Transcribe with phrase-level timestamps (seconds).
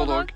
[0.00, 0.30] Prolog.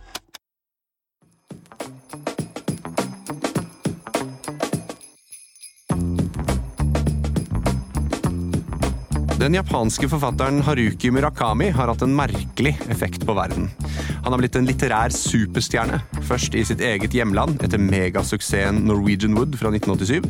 [9.41, 13.71] Den japanske forfatteren Haruki Murakami har hatt en merkelig effekt på verden.
[14.25, 19.57] Han har blitt en litterær superstjerne, først i sitt eget hjemland etter megasuksessen Norwegian Wood
[19.61, 20.29] fra 1987.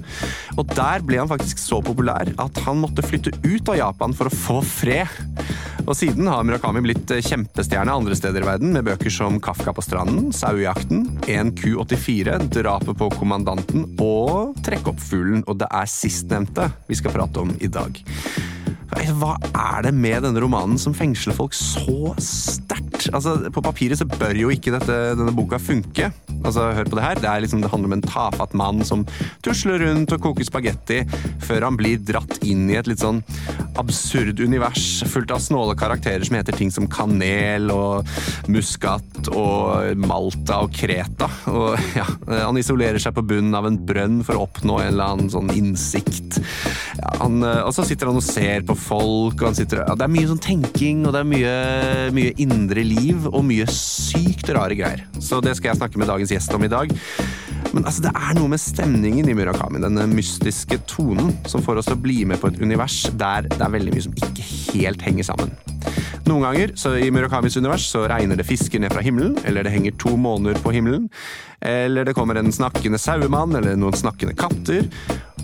[0.55, 4.30] Og der ble han faktisk så populær at han måtte flytte ut av Japan for
[4.30, 5.23] å få fred.
[5.85, 9.85] Og siden har Murakami blitt kjempestjerne andre steder i verden, med bøker som Kafka på
[9.85, 15.44] stranden, Sauejakten, 1Q84, Drapet på kommandanten og Trekkoppfuglen.
[15.44, 18.00] Og det er sistnevnte vi skal prate om i dag.
[18.94, 23.08] Hva er det med denne romanen som fengsler folk så sterkt?
[23.14, 26.11] Altså, På papiret så bør jo ikke dette, denne boka funke.
[26.44, 27.21] Altså, Hør på det her.
[27.21, 29.04] Det, liksom, det handler om en tafatt mann som
[29.44, 31.02] tusler rundt og koker spagetti
[31.44, 33.20] før han blir dratt inn i et litt sånn
[33.80, 38.08] absurd univers fullt av snåle karakterer som heter ting som kanel og
[38.52, 41.28] muskat og Malta og Kreta.
[41.50, 42.06] Og ja,
[42.47, 45.52] Han isolerer seg på bunnen av en brønn for å oppnå en eller annen sånn
[45.54, 46.41] innsikt.
[47.00, 50.06] Ja, han, og så sitter han og ser på folk, og han sitter, ja, det
[50.06, 51.54] er mye sånn tenking, og det er mye,
[52.16, 55.06] mye indre liv, og mye sykt rare greier.
[55.22, 56.92] Så det skal jeg snakke med dagens gjest om i dag.
[57.74, 61.91] Men altså, det er noe med stemningen i Murakami, denne mystiske tonen, som får oss
[61.91, 65.02] til å bli med på et univers der det er veldig mye som ikke helt
[65.02, 65.54] henger sammen.
[66.24, 69.74] Noen ganger så i Murakamis univers så regner det fisker ned fra himmelen, eller det
[69.74, 71.10] henger to måner på himmelen,
[71.60, 74.86] eller det kommer en snakkende sauemann eller noen snakkende katter,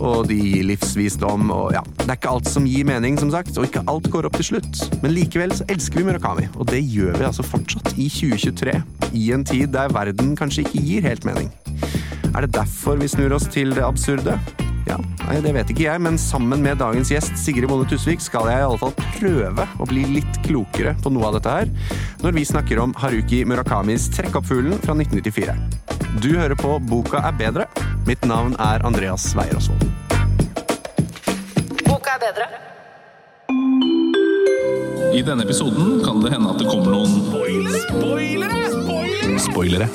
[0.00, 3.52] og de gir livsvisdom og ja, det er ikke alt som gir mening, som sagt,
[3.58, 4.80] og ikke alt går opp til slutt.
[5.04, 8.76] Men likevel så elsker vi Murakami, og det gjør vi altså fortsatt i 2023,
[9.12, 11.52] i en tid der verden kanskje ikke gir helt mening.
[12.30, 14.38] Er det derfor vi snur oss til det absurde?
[14.88, 18.48] Ja, nei, Det vet ikke jeg, men sammen med dagens gjest Sigrid Bonde Tusvik skal
[18.50, 21.70] jeg i alle fall prøve å bli litt klokere på noe av dette her,
[22.24, 25.54] når vi snakker om Haruki Murakamis 'Trekkoppfuglen' fra 1994.
[26.24, 27.89] Du hører på Boka er bedre.
[28.06, 29.82] Mitt navn er Andreas Weier Osvold.
[31.84, 32.46] Boka er bedre.
[35.10, 37.10] I denne episoden kan det hende at det kommer noen
[39.40, 39.88] Spoilere.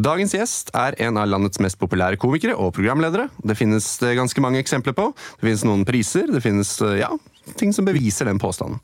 [0.00, 3.28] Dagens gjest er en av landets mest populære komikere og programledere.
[3.44, 5.10] Det finnes det ganske mange eksempler på.
[5.38, 7.10] Det finnes noen priser, det finnes ja,
[7.60, 8.80] ting som beviser den påstanden.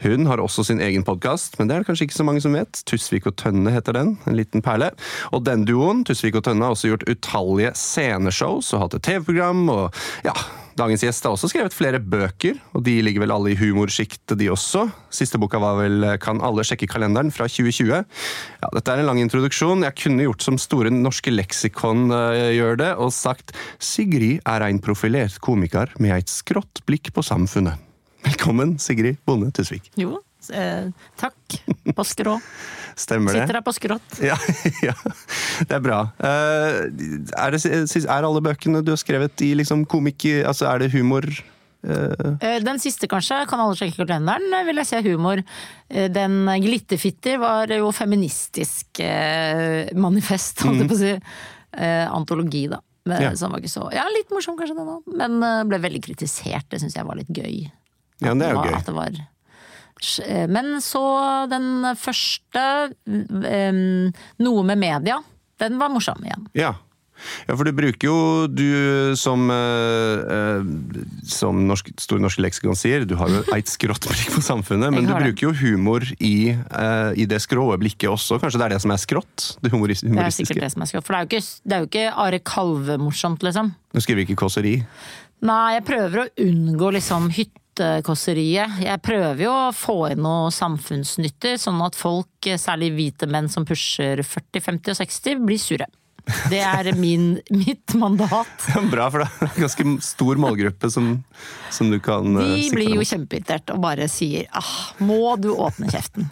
[0.00, 2.56] Hun har også sin egen podkast, men det er det kanskje ikke så mange som
[2.56, 2.80] vet.
[2.88, 4.14] Tusvik og Tønne heter den.
[4.30, 4.92] En liten perle.
[5.34, 9.68] Og den duoen, Tusvik og Tønne, har også gjort utallige sceneshows og hatt et TV-program.
[9.68, 10.34] og ja,
[10.80, 14.48] Dagens gjest har også skrevet flere bøker, og de ligger vel alle i humorsjiktet, de
[14.52, 14.86] også.
[15.12, 18.04] Siste boka var vel 'Kan alle sjekke kalenderen?' fra 2020.
[18.62, 19.84] Ja, Dette er en lang introduksjon.
[19.84, 24.80] Jeg kunne gjort som Store norske leksikon uh, gjør det, og sagt 'Sigrid er ein
[24.80, 27.89] profilert komiker med et skrått blikk på samfunnet'.
[28.24, 29.90] Velkommen, Sigrid Bonde Tusvik.
[29.98, 30.18] Jo,
[30.52, 31.60] eh, takk.
[31.96, 32.36] På skrå.
[32.98, 33.44] Stemmer det?
[33.44, 34.18] Sitter her på skrått.
[34.24, 34.36] Ja,
[34.88, 34.96] ja,
[35.68, 36.00] det er bra.
[36.20, 40.26] Uh, er, det, er, alle bøkene du har skrevet i liksom komik...
[40.44, 41.24] Altså, er det humor?
[41.86, 42.36] Uh...
[42.66, 43.40] Den siste, kanskje.
[43.48, 44.52] Kan alle sjekke kalenderen?
[44.68, 45.40] Vil jeg si humor.
[45.88, 49.00] Den Glitterfitter var jo feministisk
[49.96, 51.16] manifest, holdt jeg på å si.
[52.10, 52.82] Antologi, da.
[53.08, 53.36] Men, ja.
[53.38, 55.08] Som var ikke så Ja, litt morsom kanskje, den òg.
[55.16, 56.68] Men ble veldig kritisert.
[56.68, 57.70] Det syns jeg var litt gøy.
[58.20, 58.78] Ja, det er jo gøy.
[58.78, 59.20] At det var
[60.48, 61.02] men så
[61.50, 65.18] den første, um, noe med media,
[65.60, 66.46] den var morsom igjen.
[66.56, 66.70] Ja.
[67.44, 70.64] ja for du bruker jo, du som, uh,
[71.28, 75.04] som norsk, Store norske leksikon sier, du har jo eit skrått blikk på samfunnet, men
[75.04, 78.40] du bruker jo humor i, uh, i det skrå blikket også.
[78.40, 79.50] Kanskje det er det som er skrått?
[79.60, 80.16] Det, humoristiske?
[80.16, 81.92] Det er sikkert det som er skrått, for det er jo ikke, det er jo
[81.92, 83.74] ikke Are Kalve-morsomt, liksom.
[83.92, 84.78] Du skriver ikke kåseri?
[85.44, 87.59] Nei, jeg prøver å unngå liksom hytte
[88.06, 88.80] kåseriet.
[88.84, 93.66] Jeg prøver jo å få inn noe samfunnsnyttig, sånn at folk, særlig hvite menn som
[93.68, 95.88] pusher 40, 50 og 60, blir sure.
[96.50, 97.32] Det er min,
[97.62, 98.66] mitt mandat.
[98.90, 101.12] Bra, for det er en ganske stor målgruppe som,
[101.72, 106.30] som du kan De blir jo kjempeirritert og bare sier ah, må du åpne kjeften.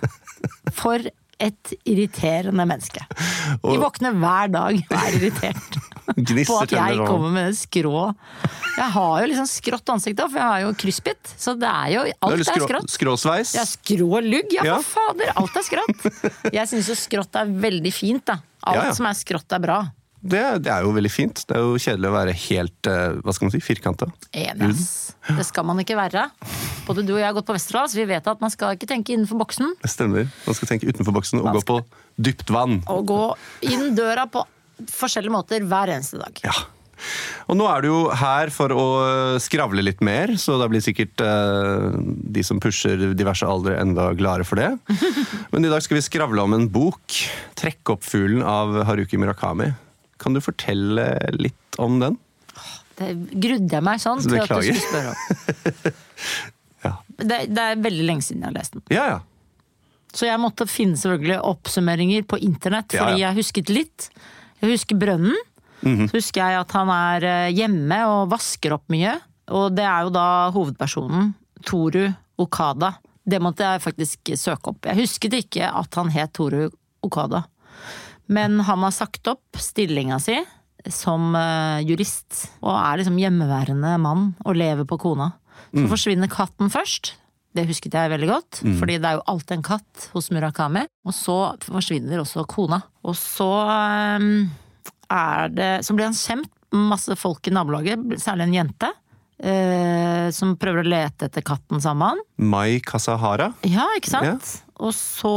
[0.77, 1.03] For
[1.39, 3.05] et irriterende menneske.
[3.63, 5.79] De våkner hver dag og er irritert
[6.49, 8.09] på at jeg kommer med skrå.
[8.79, 11.35] Jeg har jo liksom skrått ansikt for jeg har jo kryssbitt.
[11.39, 12.95] Så det er jo alt er skrått.
[12.95, 13.55] Skråsveis?
[13.59, 14.55] Ja, skrå lugg.
[14.57, 16.09] Ja, for fader, alt er skrått.
[16.55, 18.41] Jeg syns jo skrått er veldig fint, da.
[18.69, 18.97] Alt ja, ja.
[18.99, 19.81] som er skrått er bra.
[20.29, 21.43] Det, det, er jo veldig fint.
[21.49, 24.11] Det er jo kjedelig å være helt eh, hva skal man si, firkanta.
[24.33, 24.73] Enig.
[25.29, 26.29] Det skal man ikke være.
[26.87, 29.15] Både du og jeg har gått på Westerdals, vi vet at man skal ikke tenke
[29.17, 29.77] innenfor boksen.
[29.83, 30.29] Det stemmer.
[30.47, 31.81] Man skal tenke utenfor boksen og gå på
[32.29, 32.81] dypt vann.
[32.93, 33.23] Og gå
[33.69, 34.45] inn døra på
[34.95, 36.45] forskjellige måter hver eneste dag.
[36.47, 36.57] Ja.
[37.49, 38.87] Og nå er du jo her for å
[39.41, 41.89] skravle litt mer, så da blir sikkert eh,
[42.37, 44.73] de som pusher diverse aldre enda gladere for det.
[45.53, 47.21] Men i dag skal vi skravle om en bok,
[47.59, 49.71] 'Trekk opp fuglen' av Haruki Murakami.
[50.19, 52.19] Kan du fortelle litt om den?
[52.99, 55.91] Det grudde jeg meg sånn til at du skulle spørre om.
[56.87, 56.95] ja.
[57.23, 58.85] det, det, er veldig lenge siden jeg har lest den.
[58.95, 59.21] Ja, ja.
[60.15, 64.09] Så jeg måtte finne selvfølgelig oppsummeringer på internett, fordi jeg husket litt.
[64.63, 65.37] Jeg husker Brønnen.
[65.81, 66.09] Mm -hmm.
[66.11, 69.21] Så husker jeg at han er eh, hjemme og vasker opp mye.
[69.49, 72.95] Og det er jo da hovedpersonen, Toru Okada.
[73.25, 74.87] Det måtte jeg faktisk søke opp.
[74.87, 76.71] Jeg husket ikke at han het Toru
[77.03, 77.45] Okada.
[78.29, 80.37] Men han har sagt opp stillinga si
[80.87, 85.33] som eh, jurist, og er liksom hjemmeværende mann og lever på kona.
[85.73, 85.89] Så mm.
[85.91, 87.17] forsvinner katten først.
[87.57, 88.77] Det husket jeg veldig godt, mm.
[88.79, 90.85] fordi det er jo alltid en katt hos Murakami.
[91.09, 92.81] Og så forsvinner også kona.
[93.03, 93.49] Og så
[94.21, 94.47] um,
[95.09, 98.93] er det Så blir han kjent masse folk i nabolaget, særlig en jente.
[99.39, 102.19] Eh, som prøver å lete etter katten sammen.
[102.43, 103.53] Mai Kasahara.
[103.67, 104.49] Ja, ikke sant.
[104.59, 104.75] Ja.
[104.83, 105.35] Og så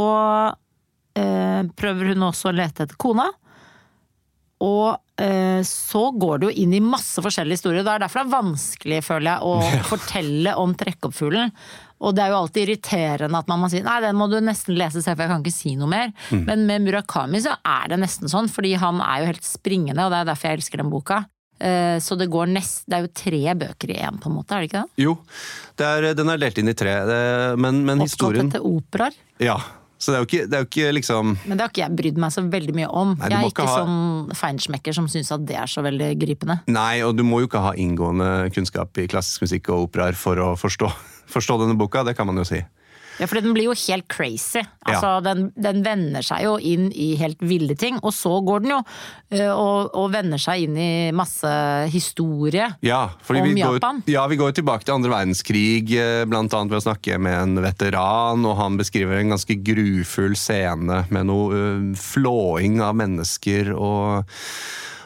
[1.18, 3.28] eh, prøver hun også å lete etter kona.
[4.62, 7.82] Og eh, så går det jo inn i masse forskjellige historier.
[7.82, 11.50] Det er derfor det er vanskelig, føler jeg, å fortelle om trekkoppfuglen.
[12.02, 14.74] Og det er jo alltid irriterende at man må si nei, den må du nesten
[14.78, 16.14] lese selv, for jeg kan ikke si noe mer.
[16.30, 16.46] Mm.
[16.48, 20.14] Men med Murakami så er det nesten sånn, fordi han er jo helt springende, og
[20.14, 21.20] det er derfor jeg elsker den boka.
[21.62, 24.54] Eh, så det, går nest, det er jo tre bøker i én, på en måte,
[24.54, 25.02] er det ikke det?
[25.04, 25.18] Jo,
[25.78, 26.96] det er, den er delt inn i tre,
[27.58, 29.22] men, men historien Oppkalt etter operaer?
[29.42, 29.60] Ja.
[30.02, 32.16] Så det er, ikke, det er jo ikke liksom Men det har ikke jeg brydd
[32.24, 33.14] meg så veldig mye om.
[33.20, 33.76] Nei, jeg er ikke ha...
[33.84, 36.58] sånn feinschmecker som syns at det er så veldig gripende.
[36.66, 40.42] Nei, og du må jo ikke ha inngående kunnskap i klassisk musikk og operaer for
[40.42, 40.90] å forstå
[41.36, 42.60] forstå denne boka, det kan man jo si.
[43.20, 44.62] Ja, for den blir jo helt crazy.
[44.82, 45.20] Altså, ja.
[45.24, 47.98] den, den, vender seg jo inn i helt ville ting.
[48.02, 51.52] Og så går den jo uh, og, og, vender seg inn i masse
[51.92, 54.02] historie ja, om vi Japan.
[54.02, 57.38] Går, ja, vi går tilbake til andre verdenskrig, eh, blant annet ved å snakke med
[57.38, 58.46] en veteran.
[58.48, 64.32] Og han beskriver en ganske grufull scene med noe uh, flåing av mennesker og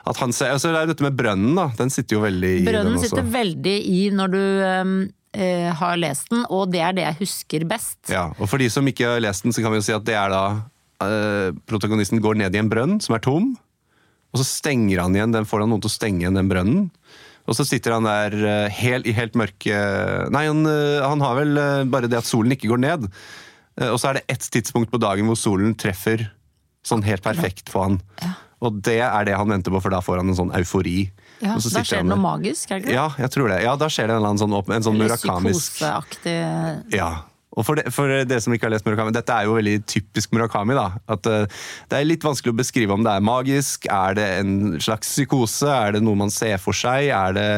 [0.06, 1.64] at han ser, altså det er dette med brønnen, da.
[1.80, 3.08] Den sitter jo veldig i brønnen den også.
[3.10, 4.98] Brønnen sitter veldig i når du um
[5.36, 7.98] uh, har lest den, og det er det jeg husker best.
[8.12, 10.06] Ja, og For de som ikke har lest den, så kan vi jo si at
[10.06, 10.42] det er da
[11.04, 13.54] eh, Protagonisten går ned i en brønn som er tom,
[14.32, 16.88] og så stenger han igjen, den får han noen til å stenge igjen den brønnen.
[17.46, 19.76] Og så sitter han der uh, helt, i helt mørke
[20.34, 21.60] Nei, han, han, har vel
[21.92, 23.06] bare det at solen ikke går ned.
[23.92, 26.24] Og så er det ett tidspunkt på dagen hvor solen treffer
[26.86, 28.00] sånn helt perfekt på han.
[28.22, 28.32] Ja.
[28.64, 31.10] Og det er det han venter på, for da får han en sånn eufori.
[31.44, 32.96] Ja, Da skjer det noe magisk, er det ikke?
[32.96, 33.58] Ja, jeg tror det.
[33.66, 36.36] Ja, da skjer det en, eller sånn, en sånn murakamisk psykoseaktig
[36.96, 37.10] Ja.
[37.56, 40.34] Og for, det, for det som ikke har lest Murakami, dette er jo veldig typisk
[40.36, 40.74] Murakami.
[40.76, 41.46] da, at uh,
[41.88, 45.70] Det er litt vanskelig å beskrive om det er magisk, er det en slags psykose,
[45.70, 47.48] er det noe man ser for seg, er det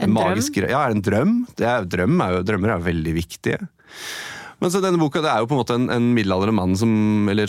[0.00, 0.70] en magisk drøm?
[0.72, 1.36] Ja, er det en drøm?
[1.60, 3.60] Det er, drøm er jo, drømmer er jo veldig viktige.
[4.58, 6.90] Men så denne boka det er jo på en måte en, en middelaldrende mann som,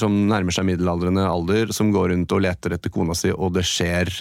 [0.01, 3.65] som nærmer seg middelaldrende alder, som går rundt og leter etter kona si, og det
[3.67, 4.13] skjer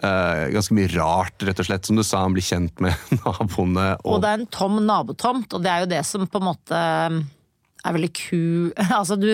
[0.00, 1.84] Uh, ganske mye rart, rett og slett.
[1.84, 3.98] Som du sa, han blir kjent med naboene.
[4.00, 4.14] Og...
[4.14, 6.78] og det er en tom nabotomt, og det er jo det som på en måte
[7.12, 7.18] um,
[7.84, 8.40] er veldig ku...
[9.00, 9.28] altså du,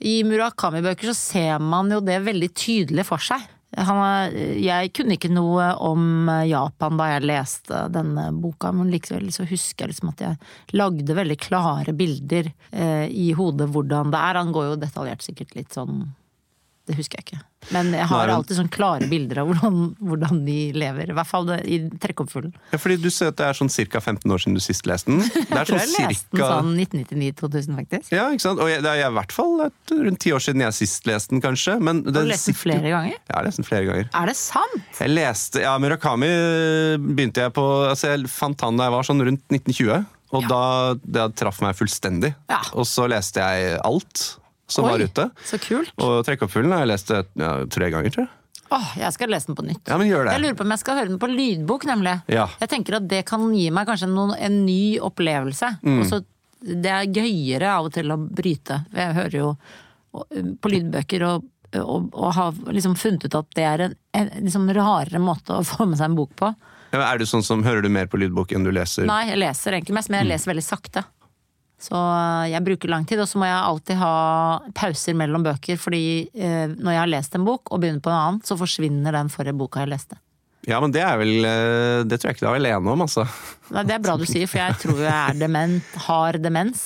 [0.00, 3.44] I Murakami-bøker så ser man jo det veldig tydelig for seg.
[3.76, 4.32] Han,
[4.64, 9.84] jeg kunne ikke noe om Japan da jeg leste denne boka, men likevel så husker
[9.84, 14.40] jeg liksom at jeg lagde veldig klare bilder eh, i hodet hvordan det er.
[14.40, 16.06] Han går jo detaljert sikkert litt sånn
[16.88, 17.40] det husker jeg ikke.
[17.74, 21.10] Men jeg har alltid sånn klare bilder av hvordan, hvordan de lever.
[21.12, 22.54] I hvert fall det, i Trekkoppfuglen.
[22.72, 24.00] Ja, fordi du sier at det er sånn ca.
[24.00, 25.20] 15 år siden du sist leste den.
[25.48, 28.12] Det er jeg tror sånn jeg leste den sånn 1999-2000, faktisk.
[28.14, 28.62] Ja, ikke sant.
[28.64, 29.54] Og det er i hvert fall
[29.92, 31.76] rundt ti år siden jeg sist leste den, kanskje.
[31.82, 33.16] Men den, har du lest den flere ganger?
[33.16, 34.10] Ja, jeg har lest den flere ganger.
[34.22, 34.92] Er det sant?
[34.98, 36.30] Jeg leste, ja, Murakami
[37.04, 40.06] begynte jeg på altså Jeg fant han da jeg var sånn rundt 1920.
[40.36, 40.48] Og ja.
[40.50, 40.64] da
[41.00, 42.34] det traff meg fullstendig.
[42.50, 42.60] Ja.
[42.76, 44.26] Og så leste jeg alt
[44.68, 45.28] som Oi, var ute.
[45.48, 45.94] Så kult.
[46.04, 48.34] Og Trekkoppfuglen har jeg lest ja, tre ganger, tror jeg.
[48.68, 49.84] Åh, jeg skal lese den på nytt.
[49.88, 50.34] Ja, men gjør det.
[50.36, 52.18] Jeg lurer på om jeg skal høre den på lydbok, nemlig.
[52.28, 52.48] Ja.
[52.60, 55.70] Jeg tenker at det kan gi meg kanskje noen, en ny opplevelse.
[55.80, 56.00] Mm.
[56.04, 56.20] Også,
[56.60, 58.82] det er gøyere av og til å bryte.
[58.92, 59.52] Jeg hører jo
[60.12, 61.48] på lydbøker og,
[61.78, 65.64] og, og har liksom funnet ut at det er en, en liksom rarere måte å
[65.72, 66.52] få med seg en bok på.
[66.92, 69.04] Ja, er du sånn som Hører du mer på lydbok enn du leser?
[69.08, 70.32] Nei, jeg leser egentlig mest, men jeg mm.
[70.34, 71.04] leser veldig sakte.
[71.78, 71.94] Så
[72.50, 74.14] jeg bruker lang tid, og så må jeg alltid ha
[74.74, 75.78] pauser mellom bøker.
[75.78, 76.00] Fordi
[76.34, 79.30] eh, når jeg har lest en bok og begynner på en annen, så forsvinner den
[79.30, 80.18] forrige boka jeg leste.
[80.66, 83.22] Ja, men det er vel eh, Det tror jeg ikke du er alene om, altså.
[83.72, 86.82] Nei, det er bra du sier, for jeg tror jeg er dement, har demens.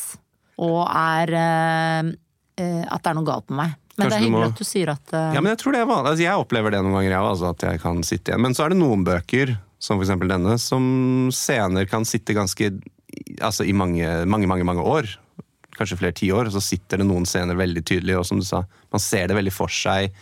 [0.61, 2.13] Og er eh,
[2.61, 3.79] eh, At det er noe galt med meg.
[3.97, 5.59] Men det Kanskje er du må- hyggelig at du sier at eh, Ja, men jeg
[5.65, 6.13] tror det er vanlig.
[6.13, 8.45] Altså, jeg opplever det noen ganger, jeg, også, at jeg kan sitte igjen.
[8.45, 10.85] Men så er det noen bøker, som eksempel denne, som
[11.35, 12.69] senere kan sitte ganske
[13.41, 15.11] altså, i mange, mange, mange, mange år.
[15.77, 16.51] Kanskje flere tiår.
[16.53, 19.55] Så sitter det noen scener veldig tydelig, og som du sa, man ser det veldig
[19.55, 20.13] for seg.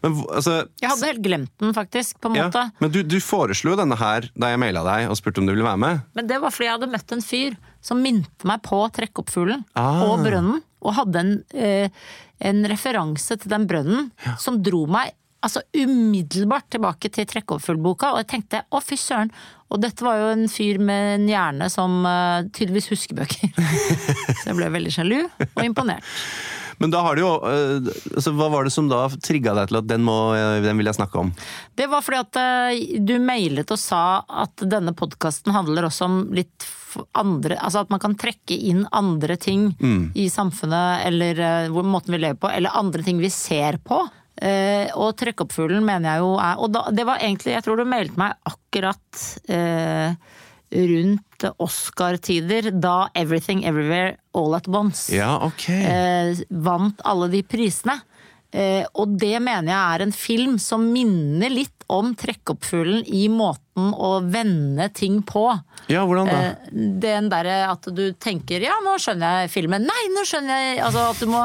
[0.00, 2.62] Men altså Jeg hadde helt glemt den, faktisk, på en ja, måte.
[2.80, 5.66] Men du, du foreslo denne her da jeg maila deg og spurte om du ville
[5.66, 6.00] være med.
[6.16, 10.00] Men det var fordi jeg hadde møtt en fyr som minte meg på Trekkoppfuglen Ah.
[10.08, 10.62] og brønnen.
[10.80, 11.92] Og hadde en, eh,
[12.40, 14.08] en referanse til den brønnen
[14.40, 19.32] som dro meg altså umiddelbart tilbake til Trekkoverfuglboka, Og jeg tenkte å fy søren.
[19.70, 23.52] Og dette var jo en fyr med en hjerne som uh, tydeligvis husker bøker.
[24.40, 26.06] Så jeg ble veldig sjalu og imponert.
[26.80, 29.80] Men da har du jo øh, altså, Hva var det som da trigga deg til
[29.82, 31.32] at den, må, øh, den vil jeg snakke om?
[31.76, 36.22] Det var fordi at eh, du mailet og sa at denne podkasten handler også om
[36.36, 36.68] litt
[37.14, 39.68] andre Altså at man kan trekke inn andre ting
[40.18, 44.00] i samfunnet, eller eh, hvor måten vi lever på, eller andre ting vi ser på.
[44.40, 47.84] Eh, og Trekkoppfuglen mener jeg jo er Og da, det var egentlig Jeg tror du
[47.84, 50.14] meldte meg akkurat eh,
[50.72, 55.66] rundt Oscar-tider, da Everything Everywhere All At Once Ja, ok.
[55.68, 57.98] eh, vant alle de prisene.
[58.50, 63.92] Eh, og det mener jeg er en film som minner litt om Trekkoppfuglen i måten
[63.94, 65.44] å vende ting på.
[65.90, 66.38] Ja, hvordan da?
[66.48, 69.86] Eh, den derre at du tenker ja, nå skjønner jeg filmen.
[69.86, 71.44] Nei, nå skjønner jeg Altså at du må,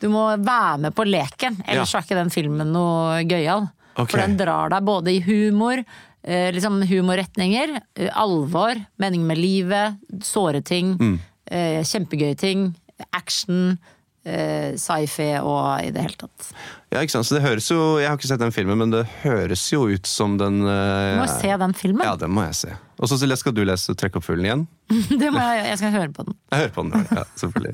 [0.00, 1.60] du må være med på leken.
[1.68, 1.98] Ellers Ja.
[2.00, 3.68] er ikke den filmen noe gøyal.
[3.96, 4.06] Okay.
[4.06, 5.82] For den drar deg både i humor,
[6.24, 11.18] eh, liksom humorretninger, eh, alvor, mening med livet, såre ting, Mm.
[11.50, 12.74] eh, kjempegøye ting,
[13.12, 13.78] action,
[14.20, 16.50] sci-fi og i det hele tatt.
[16.90, 17.28] Ja, ikke sant?
[17.28, 20.08] Så det høres jo, Jeg har ikke sett den filmen, men det høres jo ut
[20.10, 22.02] som den Du øh, må se den filmen.
[22.04, 22.74] Ja, den må jeg se.
[23.00, 24.66] Og så skal du lese 'Trekk opp fuglen' igjen?
[25.22, 26.36] Det må jeg, jeg skal høre på den.
[26.50, 27.72] Jeg hører på den, ja, selvfølgelig.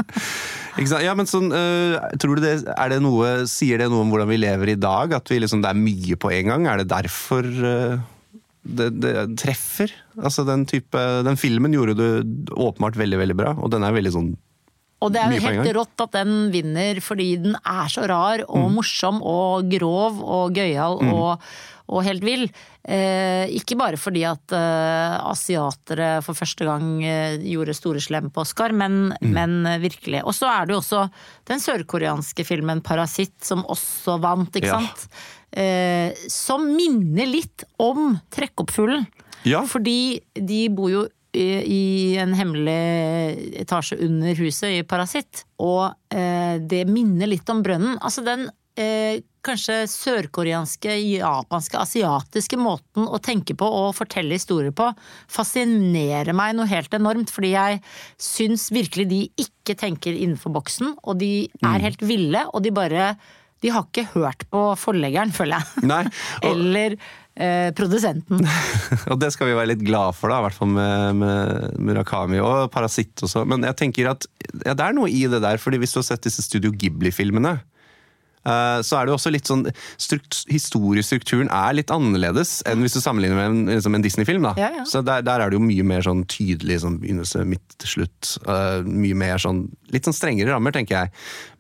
[0.76, 1.06] Ikke sant?
[1.06, 4.30] Ja, men sånn, uh, tror du det, er det noe, Sier det noe om hvordan
[4.30, 5.16] vi lever i dag?
[5.16, 6.68] At vi liksom, det er mye på en gang?
[6.70, 7.96] Er det derfor uh,
[8.62, 9.90] det, det treffer?
[10.20, 14.14] Altså den type Den filmen gjorde du åpenbart veldig, veldig bra, og den er veldig
[14.14, 14.34] sånn
[15.04, 18.48] Og det er jo helt rått at den vinner fordi den er så rar Mm.
[18.48, 21.42] og morsom og grov og gøyal og,
[21.92, 22.46] og helt vill.
[22.86, 28.40] Eh, ikke bare fordi at eh, asiatere for første gang eh, gjorde store slem på
[28.46, 29.32] Oscar, men, Mm.
[29.36, 30.22] men eh, virkelig.
[30.24, 31.10] Og så er det jo også
[31.46, 34.80] den sørkoreanske filmen 'Parasitt' som også vant, ikke Ja.
[34.80, 35.08] sant.
[35.52, 39.06] Eh, som minner litt om Trekkoppfuglen.
[39.44, 39.60] Ja.
[39.62, 46.56] Fordi de bor jo i i en hemmelig etasje under huset i Parasitt, og eh,
[46.60, 47.98] det minner litt om Brønnen.
[48.00, 48.48] Altså den
[48.80, 54.88] eh, kanskje sørkoreanske, japanske, asiatiske måten å tenke på og fortelle historier på
[55.32, 57.80] fascinerer meg noe helt enormt, fordi jeg
[58.18, 63.16] syns virkelig de ikke tenker innenfor boksen, og de er helt ville, og de bare
[63.64, 65.84] De har ikke hørt på forleggeren, føler jeg.
[65.88, 66.02] Nei.
[66.42, 66.98] Og, Eller
[67.36, 68.42] eh, produsenten.
[69.10, 72.40] og det skal vi være litt glad for, da, i hvert fall med, med Murakami
[72.42, 73.44] og Parasitt også.
[73.48, 74.28] Men jeg tenker at
[74.64, 77.58] ja, det er noe i det der, fordi hvis du har sett disse Studio Ghibli-filmene,
[78.46, 79.64] så er det jo også litt sånn
[79.98, 84.46] strukt, Historiestrukturen er litt annerledes enn hvis du sammenligner med en, liksom en Disney-film.
[84.46, 84.54] da.
[84.60, 84.84] Ja, ja.
[84.88, 88.36] Så der, der er det jo mye mer sånn tydelig sånn begynnelse, midt, slutt.
[88.46, 91.12] Uh, mye mer sånn Litt sånn strengere rammer, tenker jeg.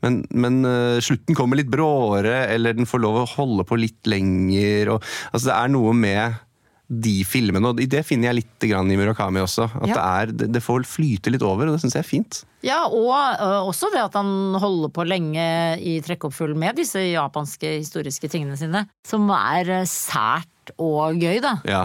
[0.02, 4.10] Men, men uh, slutten kommer litt bråere, eller den får lov å holde på litt
[4.10, 4.90] lenger.
[4.96, 6.40] Og, altså det er noe med
[6.88, 9.64] de filmene, og det finner jeg litt grann i Murakami også.
[9.80, 9.94] At Ja.
[9.94, 12.40] det, er, det, det får flyte litt over, og det syns jeg er fint.
[12.62, 15.46] Ja, og uh, også det at han holder på lenge
[15.82, 18.84] i trekkoppfugl med disse japanske historiske tingene sine.
[19.06, 21.56] Som er ø, sært og gøy, da.
[21.66, 21.84] Ja.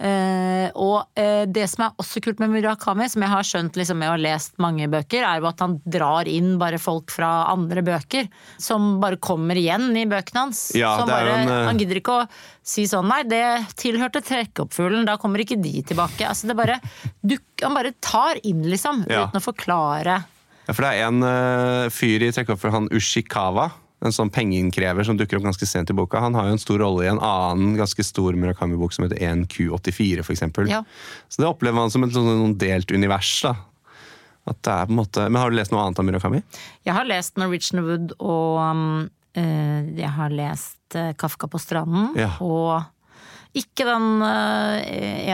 [0.00, 3.98] Eh, og eh, det som er også kult med Murakami, som jeg har skjønt liksom,
[4.00, 7.28] med å ha lest mange bøker, er jo at han drar inn bare folk fra
[7.52, 8.30] andre bøker.
[8.60, 10.62] Som bare kommer igjen i bøkene hans.
[10.78, 11.66] Ja, bare, en, uh...
[11.68, 12.26] Han gidder ikke å
[12.64, 13.44] si sånn nei, det
[13.80, 16.24] tilhørte trekkoppfuglen, da kommer ikke de tilbake.
[16.28, 16.78] Altså, det bare,
[17.20, 19.26] du, han bare tar inn, liksom, Ja.
[19.28, 20.22] uten å forklare.
[20.64, 23.68] Ja, for det er en uh, fyr i trekkeoppfuglen, han Ushikawa,
[24.00, 26.22] en sånn pengeinnkrever som dukker opp ganske sent i boka.
[26.22, 30.24] Han har jo en stor rolle i en annen ganske stor Murakami-bok som heter 1Q84,
[30.24, 30.70] for eksempel.
[30.72, 30.82] Ja.
[31.28, 33.56] Så det opplever man som et sånn sånn delt univers, da.
[34.48, 35.26] At det er på en måte...
[35.28, 36.40] Men har du lest noe annet av Murakami?
[36.88, 38.62] Jeg har lest Norwegian Wood, og
[39.36, 42.14] eh, jeg har lest eh, Kafka på stranden.
[42.18, 42.32] Ja.
[42.40, 42.80] Og
[43.56, 44.80] ikke den uh,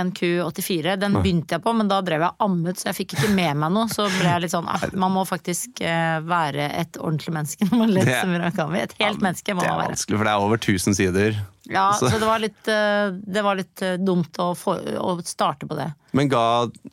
[0.00, 0.94] 1Q84.
[1.00, 3.74] Den begynte jeg på, men da drev jeg ammet, så jeg fikk ikke med meg
[3.74, 3.90] noe.
[3.92, 7.82] Så ble jeg litt sånn ah, Man må faktisk uh, være et ordentlig menneske når
[7.82, 8.80] man leser Det- Murakami.
[8.86, 9.76] Et helt menneske må man være.
[9.76, 11.40] Det er vanskelig, for det er over 1000 sider.
[11.66, 15.16] Ja, Så- så det var litt, uh, det var litt eh, dumt å, få, å
[15.26, 15.90] starte på det.
[16.16, 16.44] Men ga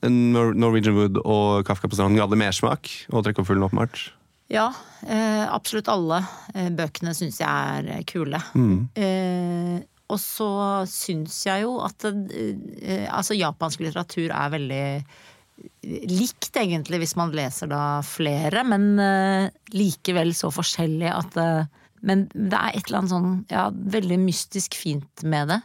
[0.09, 2.89] Norwegian Wood og Kafka på stranden ga det mersmak?
[3.13, 4.09] Og fuglen, åpenbart?
[4.51, 4.67] Ja,
[5.07, 6.19] eh, absolutt alle
[6.53, 8.41] eh, bøkene syns jeg er eh, kule.
[8.97, 9.77] Eh,
[10.11, 10.49] og så
[10.89, 14.87] syns jeg jo at eh, altså japansk litteratur er veldig
[16.09, 22.25] likt, egentlig, hvis man leser da flere, men eh, likevel så forskjellig at eh, Men
[22.33, 25.61] det er et eller annet sånn ja, veldig mystisk fint med det.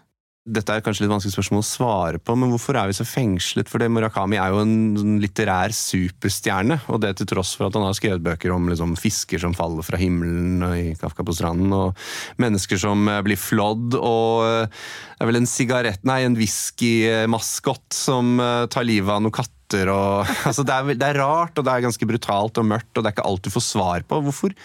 [0.48, 3.68] Dette er kanskje litt vanskelig spørsmål å svare på, men hvorfor er vi så fengslet?
[3.68, 7.76] For det Murakami er jo en sånn litterær superstjerne, og det til tross for at
[7.76, 11.36] han har skrevet bøker om liksom, fisker som faller fra himmelen og i Kafka på
[11.36, 14.82] stranden, og mennesker som eh, blir flådd, og eh,
[15.18, 19.92] det er vel en sigarett, nei, en whiskymaskott som eh, tar livet av noen katter.
[19.92, 23.02] Og, altså, det, er, det er rart, og det er ganske brutalt og mørkt, og
[23.02, 24.22] det er ikke alt du får svar på.
[24.24, 24.56] Hvorfor,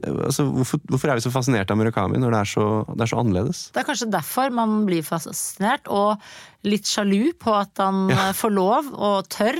[0.00, 3.12] altså, hvorfor, hvorfor er vi så fascinert av Murakami når det er så, det er
[3.12, 3.62] så annerledes?
[3.74, 6.22] Det er kanskje derfor man blir fascinert, og
[6.64, 8.28] litt sjalu på at han Ja.
[8.28, 9.56] eh, får lov og tør.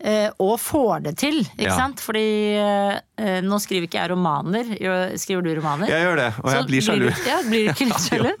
[0.00, 1.74] eh, Og får det til, ikke Ja.
[1.76, 1.98] sant?
[1.98, 2.54] Fordi
[3.18, 4.64] eh, nå skriver ikke jeg romaner.
[5.18, 5.88] Skriver du romaner?
[5.90, 7.08] Jeg gjør det, og jeg Så blir sjalu.
[7.26, 8.32] Ja, blir ikke litt sjalu?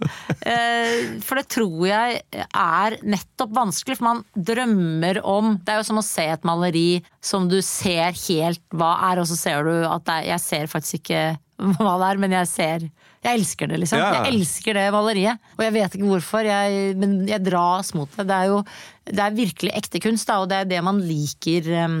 [0.46, 2.22] Eh, For det tror jeg
[2.54, 7.02] er nettopp vanskelig, for man drømmer om Det er jo som å se et maleri
[7.20, 11.02] som du ser helt hva er, og så ser du at er, jeg ser faktisk
[11.02, 12.88] ikke hva det er, men jeg ser
[13.28, 14.00] Jeg elsker det, liksom.
[14.00, 14.22] Ja.
[14.22, 15.50] Jeg elsker det maleriet.
[15.58, 18.26] Og jeg vet ikke hvorfor, jeg, men jeg dras mot det.
[18.28, 18.62] Det er jo
[19.08, 22.00] det er virkelig ekte kunst, da, og det er det man liker um,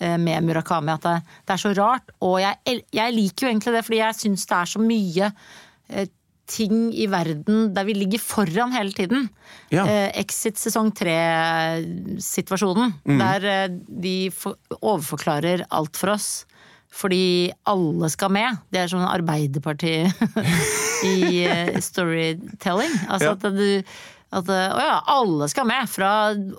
[0.00, 0.94] eh, med Murakami.
[0.94, 1.16] At det,
[1.48, 2.14] det er så rart.
[2.24, 6.06] Og jeg, jeg liker jo egentlig det, fordi jeg syns det er så mye uh,
[6.50, 9.28] ting i verden der vi ligger foran hele tiden.
[9.72, 9.84] Ja.
[9.86, 12.92] Eh, Exit sesong tre-situasjonen.
[13.06, 16.46] Der eh, de for, overforklarer alt for oss.
[16.92, 18.56] Fordi alle skal med.
[18.72, 19.92] Det er sånn Arbeiderparti
[21.10, 22.96] i eh, storytelling.
[23.08, 23.36] Altså Ja.
[23.36, 23.82] at du
[24.30, 25.88] at eh, å ja, alle skal med!
[25.90, 26.10] Fra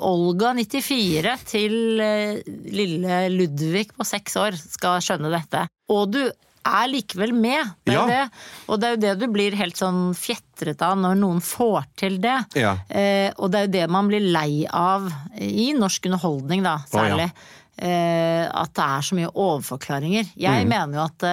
[0.03, 5.61] Olga 94 til eh, lille Ludvig på seks år skal skjønne dette.
[5.91, 7.71] Og du er likevel med!
[7.87, 8.03] Det er Ja.
[8.09, 8.41] det.
[8.67, 12.19] Og det er jo det du blir helt sånn fjetret av når noen får til
[12.21, 12.35] det.
[12.59, 12.75] Ja.
[12.91, 15.07] Eh, og det er jo det man blir lei av
[15.39, 17.31] i norsk underholdning, da, Å, særlig.
[17.31, 17.49] Eh,
[17.79, 20.27] at det er så mye overforklaringer.
[20.33, 20.39] Mm.
[20.43, 21.25] Jeg mener jo at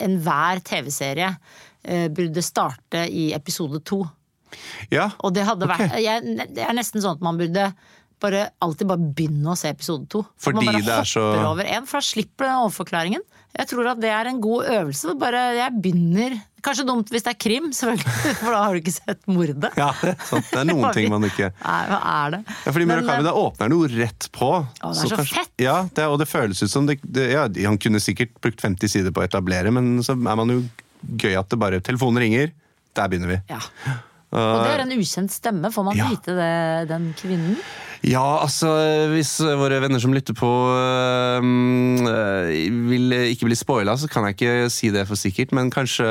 [0.00, 1.30] enhver en TV-serie
[1.84, 4.02] eh, burde starte i episode to.
[4.90, 5.86] Ja, Og det hadde okay.
[5.88, 7.70] vært jeg, Det er nesten sånn at man burde
[8.20, 10.20] bare alltid bare begynne å se episode to.
[10.36, 13.22] Fordi man bare det er så- hopper over en, for da slipper den overforklaringen.
[13.56, 15.14] Jeg tror at det er en god øvelse.
[15.18, 18.94] Bare jeg begynner Kanskje dumt hvis det er krim, selvfølgelig, for da har du ikke
[18.94, 19.70] sett mordet.
[19.80, 20.50] ja det, er sant.
[20.50, 22.42] det er noen ting man ikke Nei, hva er det?
[22.50, 24.50] Ja, fordi Murakami, eh, da åpner han jo rett på.
[24.60, 25.54] Å, det er så fett.
[25.62, 28.92] Ja, det, og det føles ut som det, det, ja, Han kunne sikkert brukt 50
[28.92, 30.62] sider på å etablere, men så er man jo
[31.00, 32.54] gøy at det bare Telefonen ringer,
[32.96, 33.40] der begynner vi.
[33.52, 33.60] Ja.
[34.32, 35.70] Og det er en ukjent stemme.
[35.74, 36.08] Får man Ja.
[36.12, 37.56] vite det, den kvinnen?
[38.06, 38.70] Ja, altså
[39.12, 41.42] hvis våre venner som lytter på øh,
[42.88, 46.06] vil ikke bli spoila, så kan jeg ikke si det for sikkert, men kanskje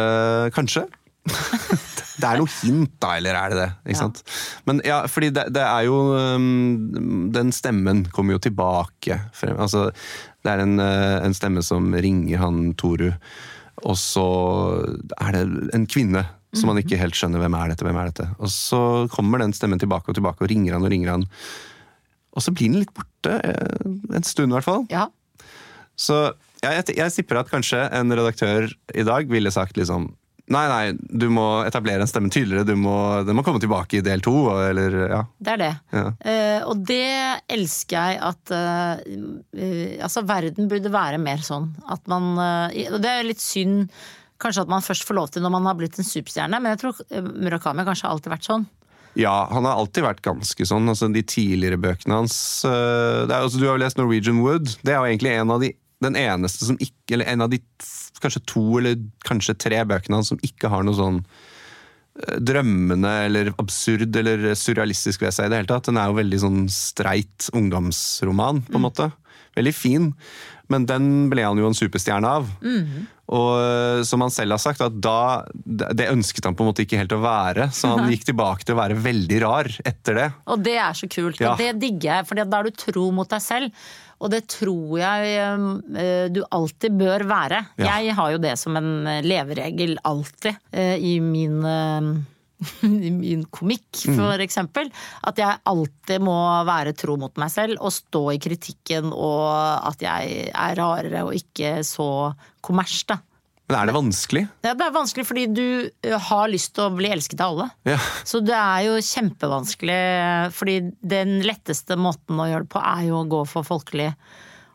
[0.53, 0.83] Kanskje?
[2.19, 3.69] det er noe hint, da, eller er det det?
[3.89, 4.03] Ikke Ja.
[4.05, 4.23] sant?
[4.67, 9.57] Men ja, fordi det, det er jo um, Den stemmen kommer jo tilbake frem.
[9.59, 9.89] Altså,
[10.43, 13.11] det er en, en stemme som ringer han Toru,
[13.83, 14.25] og så
[15.19, 15.43] er det
[15.75, 18.27] en kvinne som man ikke helt skjønner hvem er dette, hvem er dette.
[18.41, 18.81] Og så
[19.13, 21.25] kommer den stemmen tilbake og tilbake og ringer han og ringer han.
[22.33, 24.87] Og så blir den litt borte, eh, en stund i hvert fall.
[24.93, 25.07] Ja.
[25.99, 26.21] Så
[26.63, 30.13] ja, jeg, jeg tipper at kanskje en redaktør i dag ville sagt liksom
[30.49, 32.65] Nei, nei, du må etablere en stemme tydeligere.
[32.65, 34.33] Du må, den må komme tilbake i del to.
[34.65, 35.19] Eller, ja.
[35.37, 35.67] Det er det.
[35.93, 36.05] Ja.
[36.25, 37.03] Uh, og det
[37.53, 39.03] elsker jeg at uh,
[39.53, 41.69] uh, Altså, verden burde være mer sånn.
[41.85, 43.93] At man Og det er litt synd
[44.39, 46.81] kanskje at man først får lov til når man har blitt en superstjerne, men jeg
[46.83, 48.65] tror eh, Murakami kanskje har alltid vært sånn.
[49.19, 50.89] ja, han har alltid vært ganske sånn.
[50.91, 54.75] Altså, de tidligere bøkene hans det er, altså, Du har jo lest Norwegian Wood.
[54.85, 55.73] Det er jo egentlig en av de,
[56.03, 57.59] den eneste som ikke Eller en av de
[58.19, 63.51] kanskje to eller kanskje tre bøkene hans som ikke har noe sånn øh, drømmende eller
[63.61, 65.87] absurd eller surrealistisk ved seg i det hele tatt.
[65.87, 69.09] Den er jo veldig sånn streit ungdomsroman, på en måte.
[69.57, 70.09] Veldig fin.
[70.69, 72.49] Men den ble han jo en superstjerne av.
[73.29, 76.81] Og øh, som han selv har sagt, at da Det ønsket han på en måte
[76.85, 80.27] ikke helt å være, så han gikk tilbake til å være veldig rar etter det.
[80.49, 81.51] Og det er så kult, Ja.
[81.53, 83.89] og det digger jeg, for da er du tro mot deg selv.
[84.19, 87.61] Og det tror jeg eh, du alltid bør være.
[87.79, 87.99] Ja.
[88.01, 92.09] Jeg har jo det som en eh, leveregel alltid eh, i min eh,
[92.83, 94.15] i min komikk, Mm.
[94.19, 94.89] for eksempel.
[95.23, 96.35] At jeg alltid må
[96.67, 101.33] være tro mot meg selv og stå i kritikken og at jeg er rarere og
[101.37, 102.33] ikke så
[102.65, 103.19] kommers, da.
[103.69, 104.41] Men er det vanskelig?
[104.65, 105.65] Ja, det er vanskelig fordi du
[106.25, 107.67] har lyst til å bli elsket av alle.
[107.85, 107.99] Ja.
[108.25, 109.99] Så det er jo kjempevanskelig,
[110.57, 114.13] fordi den letteste måten å gjøre det på er jo å gå for folkelig.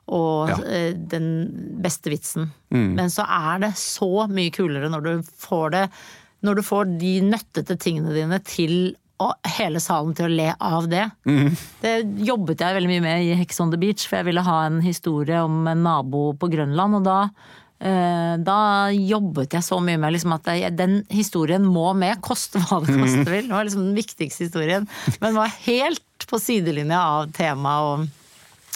[0.06, 0.92] og Ja.
[0.92, 2.50] den beste vitsen.
[2.70, 5.90] Men så er det så mye kulere når du får det
[6.44, 10.88] Når du får de nøttete tingene dine til og hele salen til å le av
[10.90, 11.04] det.
[11.82, 11.92] Det
[12.26, 14.80] jobbet jeg veldig mye med i Hex on the Beach, for jeg ville ha en
[14.84, 16.98] historie om en nabo på Grønland.
[16.98, 17.18] Og da,
[17.78, 18.58] eh, da
[18.90, 22.98] jobbet jeg så mye med liksom at jeg, den historien må med, koste hva det
[22.98, 23.46] koste vil.
[23.46, 24.90] Det var liksom den viktigste historien.
[25.22, 28.10] Men var helt på sidelinja av temaet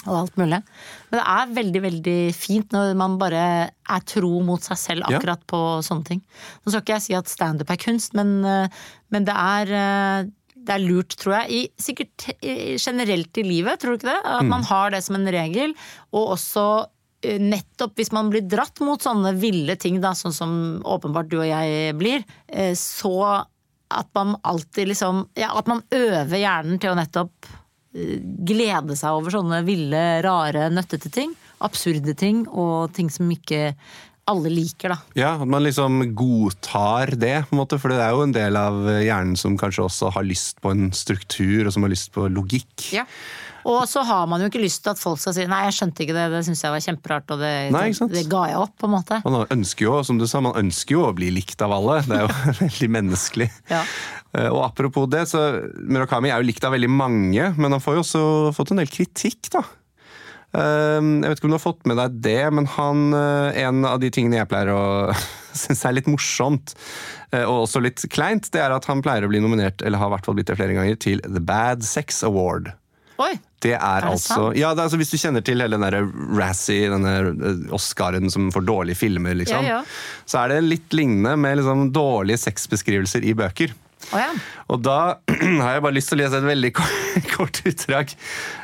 [0.07, 0.61] og alt mulig.
[1.09, 5.17] Men det er veldig veldig fint når man bare er tro mot seg selv Ja.
[5.17, 6.21] akkurat på sånne ting.
[6.63, 8.67] Nå skal ikke jeg si at standup er kunst, men, eh,
[9.11, 12.29] men det, er, eh, det er lurt, tror jeg, i, sikkert
[12.79, 14.21] generelt i livet, tror du ikke det?
[14.23, 15.75] At man har det som en regel,
[16.13, 16.87] og også
[17.23, 20.51] eh, nettopp hvis man blir dratt mot sånne ville ting, da, sånn som
[20.85, 22.23] åpenbart du og jeg blir,
[22.75, 23.45] så
[23.91, 27.49] at man alltid liksom Ja, at man øver hjernen til å nettopp
[27.93, 31.33] glede seg over sånne ville, rare, nøttete ting.
[31.65, 33.73] Absurde ting, og ting som ikke
[34.29, 34.97] alle liker, da.
[35.17, 38.59] Ja, At man liksom godtar det, på en måte, for det er jo en del
[38.59, 42.27] av hjernen som kanskje også har lyst på en struktur, og som har lyst på
[42.29, 42.91] logikk.
[43.69, 46.01] Og så har man jo ikke lyst til at folk skal si 'nei, jeg skjønte
[46.05, 48.87] ikke det, det syns jeg var kjemperart', og det, Nei, det ga jeg opp, på
[48.89, 49.19] en måte.
[49.25, 51.99] Man ønsker jo, som du sa, man ønsker jo å bli likt av alle.
[52.07, 53.49] Det er jo veldig menneskelig.
[53.69, 53.83] Ja.
[54.33, 55.43] Eh, Og apropos det, så
[55.85, 58.23] Murakami er jo likt av veldig mange, men han får jo også
[58.57, 59.61] fått en del kritikk, da.
[60.57, 63.85] Eh, Jeg vet ikke om du har fått med deg det, men han, eh, en
[63.85, 65.13] av de tingene jeg pleier å
[65.53, 66.73] synes er litt morsomt,
[67.33, 70.13] og også litt kleint, det er at han pleier å bli nominert, eller har i
[70.15, 72.71] hvert fall blitt det flere ganger, til The Bad Sex Award.
[73.19, 73.33] Oi!
[73.59, 74.53] Det er, det altså?
[74.55, 76.07] Ja, det er altså Hvis du kjenner til hele den der
[76.39, 80.23] Razzie, denne eh, Oscaren som får dårlige filmer, liksom, Ja, ja.
[80.29, 83.75] så er det litt lignende med liksom dårlige sexbeskrivelser i bøker.
[84.09, 84.29] Oh, ja.
[84.71, 84.99] Og da
[85.63, 88.13] har jeg bare lyst til å lese et veldig kort, kort utdrag.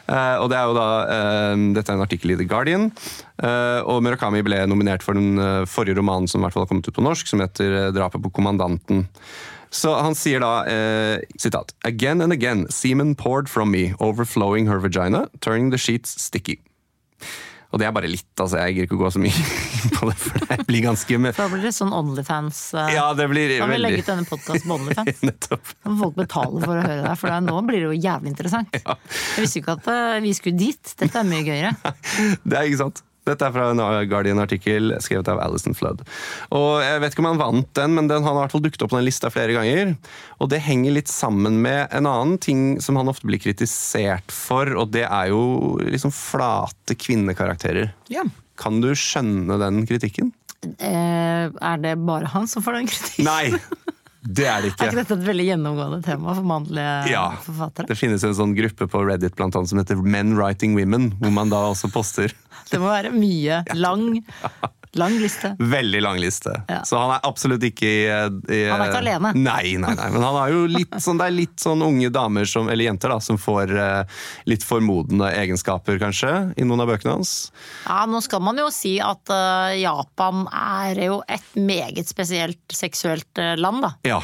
[0.08, 2.88] Uh, og det er jo da uh, Dette er en artikkel i The Guardian.
[3.42, 5.36] Uh, og Murakami ble nominert for den
[5.68, 8.32] forrige romanen som i hvert fall har kommet ut på norsk, som heter 'Drapet på
[8.40, 9.04] kommandanten'.
[9.76, 14.80] Så han sier da eh, sitat Again and again, semen poured from me, overflowing her
[14.80, 16.62] vagina, turning the sheets sticky.
[17.74, 18.56] Og det er bare litt, altså.
[18.62, 19.36] Jeg gidder ikke å gå så mye
[19.82, 22.60] inn på det, for det blir ganske med Da blir det sånn Onlyfans.
[22.80, 25.20] eh, Ja, det blir Kan vi veldig legge ut denne podkasten på Onlyfans?
[25.28, 25.74] Nettopp.
[25.84, 28.80] Da må folk betale for å høre det, for nå blir det jo jævlig interessant.
[28.80, 30.96] Jeg visste ikke at eh, vi skulle dit.
[31.04, 31.74] Dette er mye gøyere.
[32.48, 33.04] Det er ikke sant.
[33.26, 36.04] Dette er fra en Guardian-artikkel skrevet av Alison Flood.
[36.54, 38.66] Og Jeg vet ikke om han vant den, men den han har i hvert fall
[38.66, 39.96] dukket opp på den lista flere ganger.
[40.40, 44.70] Og det henger litt sammen med en annen ting som han ofte blir kritisert for,
[44.78, 47.94] og det er jo liksom flate kvinnekarakterer.
[48.14, 48.26] Ja.
[48.62, 50.32] Kan du skjønne den kritikken?
[50.80, 53.28] Eh, er det bare han som får den kritikken?
[53.28, 53.54] Nei!
[54.26, 54.88] Det er det ikke.
[54.88, 57.90] Er ikke dette et veldig gjennomgående tema for mannlige Ja, forfattere?
[57.92, 61.34] Det finnes en sånn gruppe på Reddit blant annet, som heter Men Writing Women, hvor
[61.36, 62.34] man da også poster
[62.72, 63.62] Det må være mye.
[63.86, 64.08] Lang,
[65.00, 65.52] lang liste.
[65.60, 66.54] Veldig lang liste.
[66.70, 66.82] Ja.
[66.88, 69.34] Så han er absolutt ikke i, i Han er ikke alene.
[69.38, 70.08] Nei, nei, nei.
[70.14, 73.14] Men han er jo litt sånn, det er litt sånn unge damer, som, eller jenter,
[73.16, 77.36] da, som får uh, litt formodende egenskaper, kanskje, i noen av bøkene hans.
[77.88, 83.44] Ja, nå skal man jo si at uh, Japan er jo et meget spesielt seksuelt
[83.44, 83.94] uh, land, da.
[84.16, 84.24] Ja.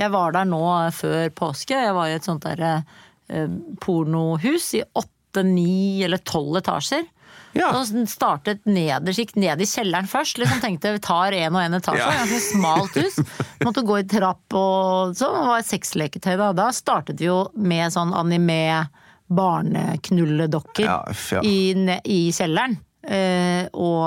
[0.00, 0.62] Jeg var der nå
[0.96, 1.76] før påske.
[1.76, 7.04] Jeg var i et sånt der eh, pornohus i åtte, ni eller tolv etasjer.
[7.52, 7.70] Ja.
[7.84, 10.40] Så startet nederst, ned i kjelleren først.
[10.40, 12.04] Liksom tenkte vi tar en og en etasje.
[12.04, 12.22] Ja.
[12.22, 13.18] Ganske smalt hus.
[13.66, 15.36] Måtte gå i trapp og sånn.
[15.38, 16.52] Det var et sexleketøy da.
[16.56, 18.88] Da startet vi jo med sånn anime
[19.32, 21.42] barneknulledokker ja.
[21.44, 22.78] i, i kjelleren.
[23.02, 24.04] Eh, og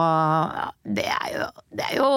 [0.88, 2.10] det er, jo, det er jo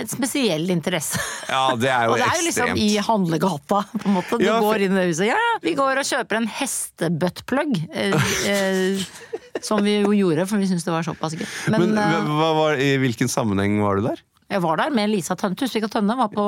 [0.00, 1.20] en spesiell interesse.
[1.50, 2.16] ja, det er jo ekstremt.
[2.16, 2.80] Og det er jo liksom ekstremt.
[2.80, 4.38] i handlegata, på en måte.
[4.40, 5.26] Du Ja, for- går inn i det huset.
[5.28, 7.76] Ja, ja, vi går og kjøper en hestebuttplug.
[7.92, 9.04] Uh,
[9.68, 11.46] som vi jo gjorde, for vi syntes det var såpass gøy.
[11.74, 14.24] Men, Men var, i hvilken sammenheng var du der?
[14.50, 15.54] jeg var der med Lisa Tønne.
[15.54, 16.44] Tusvik og Tønne var på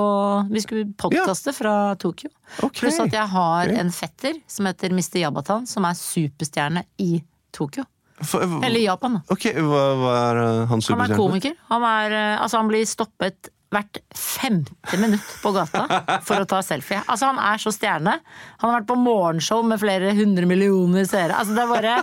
[0.51, 2.33] Vi skulle podkaste fra Tokyo.
[2.59, 2.81] Okay.
[2.81, 5.21] Pluss at jeg har en fetter som heter Mr.
[5.21, 7.21] Jabatan, som er superstjerne i
[7.55, 7.85] Tokyo.
[8.27, 9.23] For, Eller Japan, da.
[9.35, 11.57] Ok, hva er uh, hans Han er komiker.
[11.73, 15.87] Han, er, eh, altså han blir stoppet hvert femte minutt på gata
[16.27, 17.01] for å ta selfie.
[17.07, 18.19] Altså Han er så stjerne.
[18.61, 21.39] Han har vært på morgenshow med flere hundre millioner seere.
[21.39, 21.95] Altså det er bare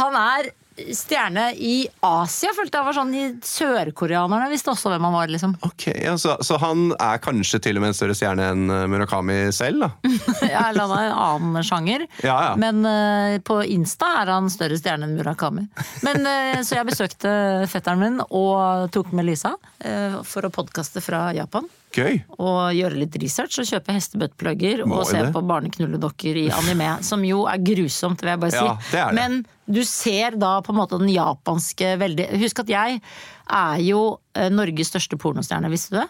[0.00, 0.50] Han er
[0.92, 3.14] stjerne i Asia, følte jeg var sånn.
[3.16, 5.54] i Sørkoreanerne visste også hvem han var, liksom.
[5.66, 8.84] Ok, ja, så, så han er kanskje til og med en større stjerne enn uh,
[8.90, 10.12] Murakami selv, da?
[10.52, 12.06] Ja, eller han er en annen sjanger.
[12.22, 12.52] Ja, ja.
[12.60, 15.66] Men uh, på Insta er han større stjerne enn Murakami.
[16.06, 17.32] Men, uh, så jeg besøkte
[17.70, 21.68] fetteren min og tok med Lisa uh, for å podkaste fra Japan.
[21.96, 22.18] Gøy.
[22.36, 25.30] og gjøre litt research og kjøpe hestebøtteplugger og se det.
[25.34, 28.64] på barneknulledokker i anime, som jo er grusomt, vil jeg bare si.
[28.64, 29.16] Ja, det er det.
[29.16, 34.02] Men du ser da på en måte den japanske veldig Husk at jeg er jo
[34.36, 36.06] eh, Norges største pornostjerne, visste du det?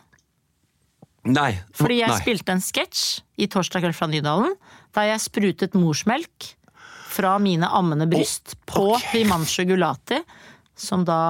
[1.27, 1.53] Nei.
[1.75, 2.18] Fordi jeg Nei.
[2.20, 3.07] spilte en sketsj
[3.42, 4.55] i Torsdag kveld fra Nydalen,
[4.94, 6.53] der jeg sprutet morsmelk
[7.16, 10.20] fra mine ammende bryst på Himanshu Gulati,
[10.77, 11.21] som da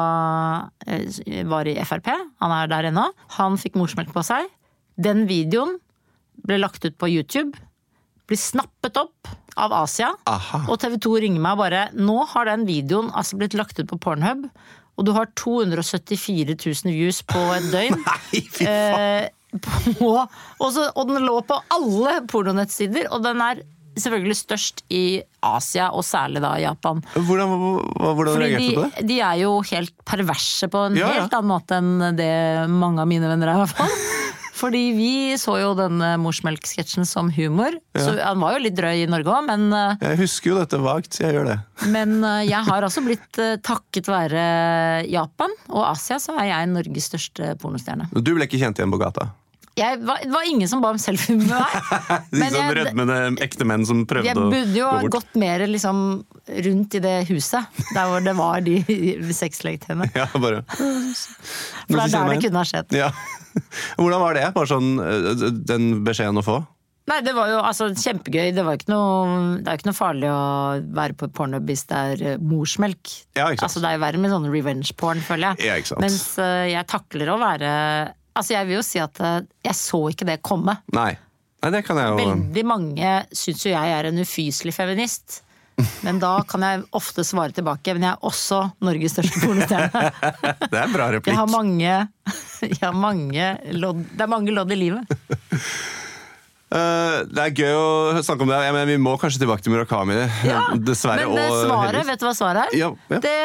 [0.86, 1.06] eh,
[1.46, 2.10] var i Frp.
[2.42, 3.06] Han er der ennå.
[3.38, 4.48] Han fikk morsmelk på seg.
[4.98, 5.76] Den videoen
[6.46, 7.54] ble lagt ut på YouTube.
[8.26, 10.10] Blir snappet opp av Asia.
[10.28, 10.64] Aha.
[10.68, 13.88] Og TV 2 ringer meg og bare Nå har den videoen altså blitt lagt ut
[13.88, 14.48] på Pornhub,
[14.96, 18.02] og du har 274 000 views på et døgn.
[18.02, 19.30] Nei, fy faen.
[19.30, 19.32] Eh,
[19.96, 20.10] på,
[20.62, 23.62] og, så, og den lå på alle pornonettsider, og den er
[23.96, 25.04] selvfølgelig størst i
[25.46, 27.02] Asia, og særlig da Japan.
[27.14, 27.56] Hvordan,
[27.96, 29.06] hvordan reagerte du på det?
[29.08, 31.22] de, er jo helt perverse på en Ja, ja.
[31.22, 32.32] helt annen måte enn det
[32.72, 33.96] mange av mine venner er, i hvert fall.
[34.56, 37.76] Fordi vi så jo denne morsmelksketsjen som humor.
[37.92, 40.80] Så Han var jo litt drøy i Norge òg, men, eh, Jeg husker jo dette
[40.80, 41.58] vagt, jeg gjør det.
[41.96, 44.46] men eh, jeg har altså blitt eh, takket være
[45.12, 48.08] Japan og Asia, så er jeg Norges største pornostjerne.
[48.16, 49.28] Du ble ikke kjent igjen på gata?
[49.76, 51.74] Jeg, var, det var ingen som ba om selfie med meg.
[52.32, 54.54] De Men sånn rødmende ekte menn som prøvde å gå bort.
[54.56, 55.98] Jeg burde jo ha gått mer liksom
[56.66, 58.78] rundt i det huset, der hvor det var de
[59.42, 60.08] sexleketøyene.
[60.16, 62.96] Ja, bare For det er der det kunne ha skjedd.
[62.96, 63.12] Ja.
[63.98, 64.48] Hvordan var det?
[64.56, 66.56] Bare sånn øh, den beskjeden å få?
[67.06, 68.50] Nei, det var jo altså kjempegøy.
[68.56, 70.40] Det, var noe, det er jo ikke noe farlig å
[70.96, 73.12] være på pornhub hvis det er eh, morsmelk.
[73.38, 73.68] Ja, ikke.
[73.68, 75.68] Altså Det er jo verre med sånn revenge porn, føler jeg.
[75.68, 76.00] Ja, ikke.
[76.02, 77.70] Mens eh, jeg takler å være
[78.36, 80.76] Altså Jeg vil jo si at eh, jeg så ikke det komme.
[80.96, 81.14] Nei.
[81.64, 85.40] Nei, det kan jeg jo Veldig mange syns jo jeg er en ufyselig feminist.
[86.06, 87.94] Men da kan jeg ofte svare tilbake.
[87.96, 90.04] Men jeg er også Norges største pornostjerne.
[90.70, 91.32] Det er en bra replikk.
[91.32, 91.96] Jeg har mange,
[92.70, 95.16] jeg har mange lodd, Det er mange lodd i livet.
[96.66, 99.74] Eh, det er gøy å snakke om det, ja, men vi må kanskje tilbake til
[99.74, 100.16] Murakami.
[100.82, 101.26] Dessverre.
[101.28, 102.78] Men det og svaret, vet du hva svaret er?
[102.80, 103.20] Ja, ja.
[103.22, 103.36] Det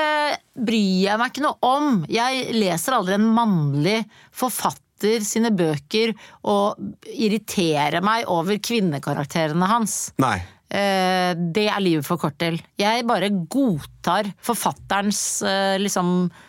[0.57, 1.91] bryr jeg meg ikke noe om.
[2.10, 3.99] Jeg leser aldri en mannlig
[4.34, 6.15] forfatter sine bøker
[6.49, 9.99] og irriterer meg over kvinnekarakterene hans.
[10.21, 10.39] Nei.
[10.71, 12.57] Eh, Det er livet for kort til.
[12.79, 16.47] Jeg bare godtar forfatterens eh, liksom eh,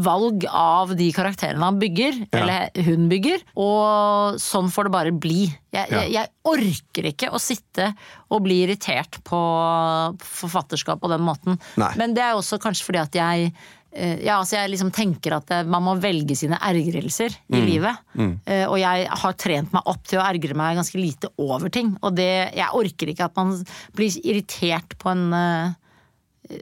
[0.00, 2.38] valg av de karakterene han bygger, Ja.
[2.40, 5.42] eller hun bygger, og sånn får det bare bli.
[5.72, 6.00] Jeg, Ja.
[6.00, 7.94] jeg, jeg orker ikke å sitte
[8.30, 9.40] og bli irritert på
[10.18, 11.58] forfatterskap på den måten.
[11.80, 11.92] Nei.
[12.00, 13.52] Men det er også kanskje fordi at jeg
[13.92, 17.56] eh, ja, altså jeg liksom tenker at eh, man må velge sine ergrelser Mm.
[17.58, 17.96] i livet.
[18.16, 18.34] Mm.
[18.70, 21.96] Og jeg har trent meg opp til å ergre meg ganske lite over ting.
[22.02, 23.56] Og det, jeg orker ikke at man
[23.96, 25.72] blir irritert på en eh,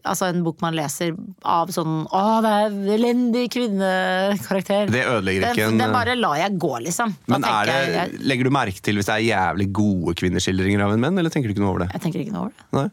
[0.04, 4.90] Altså en bok man leser av sånn 'Å, det er elendig kvinnekarakter'.
[4.92, 7.14] Det ødelegger ikke en- den bare lar jeg gå, liksom.
[7.26, 10.84] Da Men er det, jeg, legger du merke til hvis det er jævlig gode kvinneskildringer
[10.84, 11.92] av en menn, eller tenker du ikke noe over det?
[11.92, 12.90] jeg tenker ikke noe over det.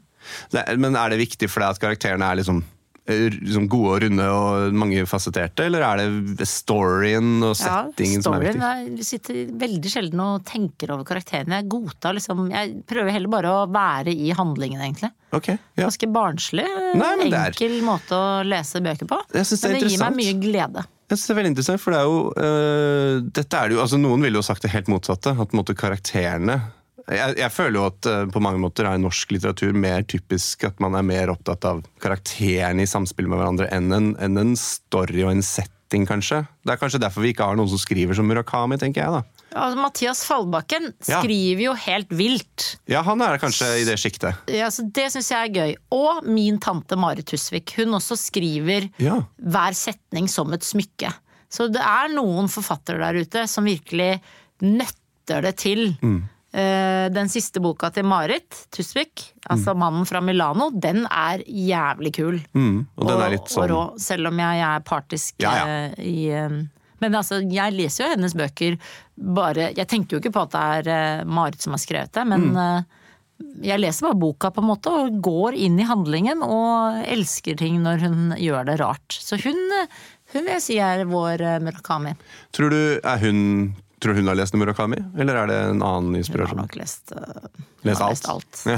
[0.53, 0.77] Nei.
[0.77, 2.63] Men er det viktig for deg at karakterene er liksom,
[3.07, 5.97] eh, liksom gode og runde og mangefasetterte, eller er
[6.35, 8.97] det storyen og settingen som er storyen, viktig?
[8.97, 11.61] Jeg sitter veldig sjelden og tenker over karakterene.
[11.61, 15.11] Jeg godtar liksom Jeg prøver heller bare å være i handlingen, egentlig.
[15.35, 15.83] Ok, ja.
[15.85, 16.65] Ganske barnslig.
[16.95, 19.19] Nei, men det er- enkel måte å lese bøker på.
[19.35, 20.85] Synes det men det gir meg mye glede.
[21.05, 23.81] Jeg synes det er veldig interessant, for det er jo øh, Dette er det jo,
[23.83, 25.35] altså Noen ville jo sagt det helt motsatte.
[25.37, 26.57] At måte karakterene
[27.05, 30.79] jeg, jeg føler jo at øh, på mange måter er norsk litteratur mer typisk at
[30.81, 35.21] man er mer opptatt av karakterene i samspill med hverandre enn en, enn en story
[35.21, 36.41] og en setting, kanskje.
[36.65, 39.21] Det er kanskje derfor vi ikke har noen som skriver som Murakami, tenker jeg da.
[39.55, 41.21] Altså, Mathias Fallbakken Ja.
[41.21, 42.77] skriver jo helt vilt.
[42.91, 44.35] Ja, han er kanskje i det sjiktet.
[44.51, 45.75] Ja, så det syns jeg er gøy.
[45.95, 47.71] Og min tante Marit Husvik.
[47.77, 49.21] Hun også skriver Ja.
[49.41, 51.13] hver setning som et smykke.
[51.49, 54.19] Så det er noen forfattere der ute som virkelig
[54.61, 55.93] nøtter det til.
[56.01, 56.23] Mm.
[56.55, 59.79] Eh, Den siste boka til Marit Tusvik, altså Mm.
[59.79, 62.41] 'Mannen fra Milano', den er jævlig kul.
[62.55, 65.65] Mm, og den og, litt og sånn rå, selv om jeg er partisk Ja, ja.
[65.65, 66.49] eh, i eh,
[67.03, 68.77] Men altså, jeg leser jo hennes bøker
[69.17, 72.23] bare Jeg tenker jo ikke på at det er eh, Marit som har skrevet det,
[72.27, 72.57] men Mm.
[72.61, 73.01] eh,
[73.67, 77.81] jeg leser bare boka på en måte og går inn i handlingen og elsker ting
[77.83, 79.11] når hun gjør det rart.
[79.11, 79.89] Så hun, eh,
[80.31, 82.13] hun vil jeg si er vår Murakami.
[82.55, 86.15] Tror du er hun Tror hun har lest Murakami, eller er det en annen Hun
[86.15, 86.57] har inspirasjon?
[86.59, 87.47] nok lest, uh,
[87.87, 88.09] har alt.
[88.11, 88.63] lest alt.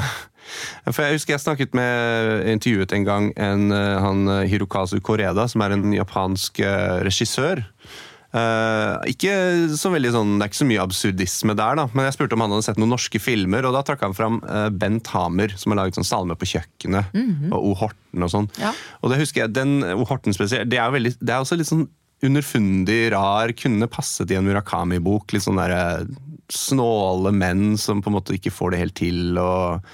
[0.88, 0.92] Ja.
[0.94, 5.74] For jeg husker jeg snakket med, intervjuet en gang en, han Hirokazu Koreda, som er
[5.76, 6.62] en japansk
[7.04, 7.66] regissør.
[8.38, 9.34] Eh, ikke
[9.80, 12.44] så veldig sånn, Det er ikke så mye absurdisme der, da, men jeg spurte om
[12.44, 15.74] han hadde sett noen norske filmer, og da trakk han fram uh, Bent Hamer, som
[15.74, 17.14] har laget sånn 'Salme på kjøkkenet',
[17.52, 17.74] og O.
[17.78, 18.50] Horten og sånn.
[18.62, 18.74] Ja.
[19.02, 20.04] Og det husker jeg, den O.
[20.10, 21.88] Horten spesielt, det er, veldig, det er også litt sånn
[22.26, 25.34] underfundig, rar, kunne passet i en Murakami-bok.
[25.34, 26.08] Litt sånn derre
[26.50, 29.86] snåle menn som på en måte ikke får det helt til, og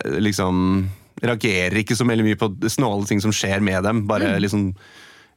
[0.00, 0.88] eh, liksom
[1.22, 4.04] reagerer ikke så veldig mye på snåle ting som skjer med dem.
[4.10, 4.72] Bare liksom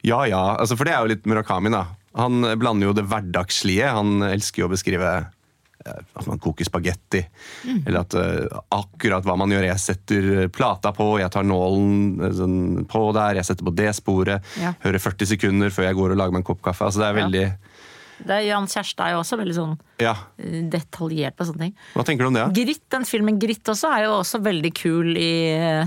[0.05, 0.41] ja ja.
[0.57, 1.85] Altså, for det er jo litt Murakami, da.
[2.17, 3.87] Han blander jo det hverdagslige.
[3.93, 5.09] Han elsker jo å beskrive
[5.85, 7.21] eh, at man koker spagetti.
[7.85, 9.67] Eller at uh, akkurat hva man gjør.
[9.69, 12.57] Jeg setter plata på, jeg tar nålen eh, sånn,
[12.89, 14.49] på der, jeg setter på det sporet.
[14.61, 14.73] Ja.
[14.85, 16.87] Hører 40 sekunder før jeg går og lager meg en kopp kaffe.
[16.89, 17.21] Altså, det er Ja.
[17.23, 17.45] veldig
[18.17, 20.15] Det er Jan Kjærstad er jo også veldig sånn Ja.
[20.73, 21.75] detaljert på sånne ting.
[21.93, 22.45] Hva tenker du om det?
[22.47, 22.49] Ja?
[22.65, 25.85] Gritt, den filmen Gritt også er jo også veldig kul i,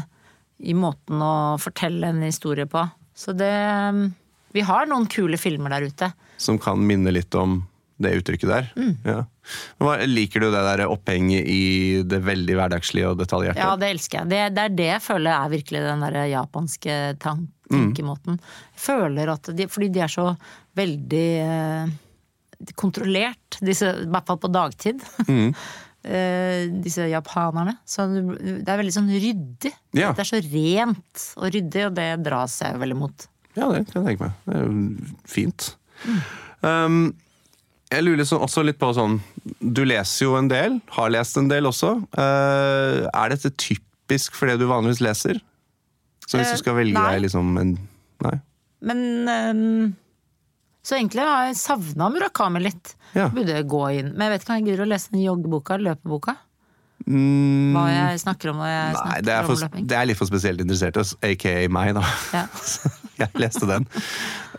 [0.63, 2.85] i måten å fortelle en historie på.
[3.19, 3.51] Så det
[4.55, 6.11] Vi har noen kule filmer der ute.
[6.41, 7.61] Som kan minne litt om
[8.01, 8.69] det uttrykket der?
[8.77, 8.95] Mm.
[9.05, 9.25] Ja.
[10.09, 13.61] Liker du det der opphenget i det veldig hverdagslige og detaljerte?
[13.61, 14.31] Ja, det elsker jeg.
[14.33, 18.41] Det, det er det jeg føler er virkelig den der japanske tenkemåten.
[18.75, 20.31] Jeg føler at de, Fordi de er så
[20.81, 21.93] veldig eh,
[22.81, 25.07] kontrollert, disse, i hvert fall på dagtid.
[26.01, 27.75] Eh, disse japanerne.
[27.85, 29.69] Så det er veldig sånn ryddig.
[29.93, 30.15] Ja.
[30.17, 33.27] Det er så rent og ryddig, og det dras jeg veldig mot.
[33.59, 34.33] Ja, det kan jeg tenke meg.
[34.47, 35.69] Det er jo fint.
[36.63, 37.01] Um,
[37.91, 39.17] jeg lurer liksom også litt på sånn
[39.61, 41.95] Du leser jo en del, har lest en del også.
[42.15, 45.41] Uh, er dette typisk for det du vanligvis leser?
[46.27, 47.73] Så hvis Eh, du skal velge deg liksom en
[48.23, 48.37] Nei?
[48.87, 49.95] Men um,
[50.87, 52.95] Så egentlig har jeg savna Murakami litt.
[53.17, 53.27] Ja.
[53.35, 54.13] Burde gå inn.
[54.15, 56.37] Men jeg vet ikke om jeg gidder å lese den joggeboka, løpeboka.
[57.07, 59.87] Mm, Hva jeg snakker om når jeg nei, snakker det er, om løping.
[59.89, 62.05] det er litt for spesielt interesserte, aka meg, da.
[62.37, 62.45] Ja.
[63.23, 63.87] jeg leste den.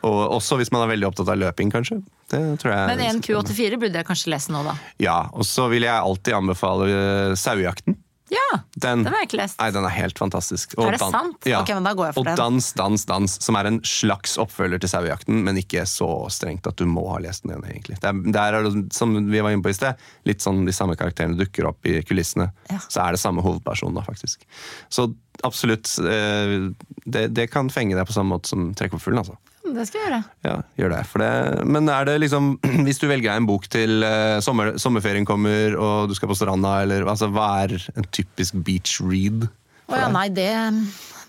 [0.01, 1.99] Og også hvis man er veldig opptatt av løping, kanskje.
[2.32, 4.73] Det tror jeg Men en Q84 burde jeg kanskje lese nå, da.
[5.04, 7.97] Ja, og så vil jeg alltid anbefale uh, Sauejakten.
[8.31, 8.61] Ja!
[8.79, 9.57] Den, Den har jeg ikke lest.
[9.59, 10.75] Nei, den er helt fantastisk.
[10.79, 11.35] Er det sant?
[11.43, 12.37] Ok, men da går jeg for og den.
[12.39, 16.79] Dans, dans, dans, som er en slags oppfølger til Sauejakten, men ikke så strengt at
[16.79, 17.99] du må ha lest den igjen, egentlig.
[17.99, 20.95] Det der er det, som vi var inne på i sted, litt sånn de samme
[20.99, 22.49] karakterene dukker opp i kulissene.
[22.71, 22.79] Ja.
[22.87, 24.47] Så er det samme hovedperson, da, faktisk.
[24.89, 25.09] Så
[25.47, 26.71] absolutt, eh,
[27.03, 29.35] det, det kan fenge deg på samme måte som Trekkfuglen, altså.
[29.75, 30.21] Det skal jeg gjøre.
[30.47, 31.01] Ja, gjør det.
[31.12, 31.31] For det.
[31.71, 32.51] Men er det liksom
[32.88, 36.81] Hvis du velger en bok til eh, sommer, sommerferien kommer, og du skal på stranda,
[36.84, 39.47] eller altså, hva er en typisk beach read?
[39.91, 40.49] Å ja, nei, det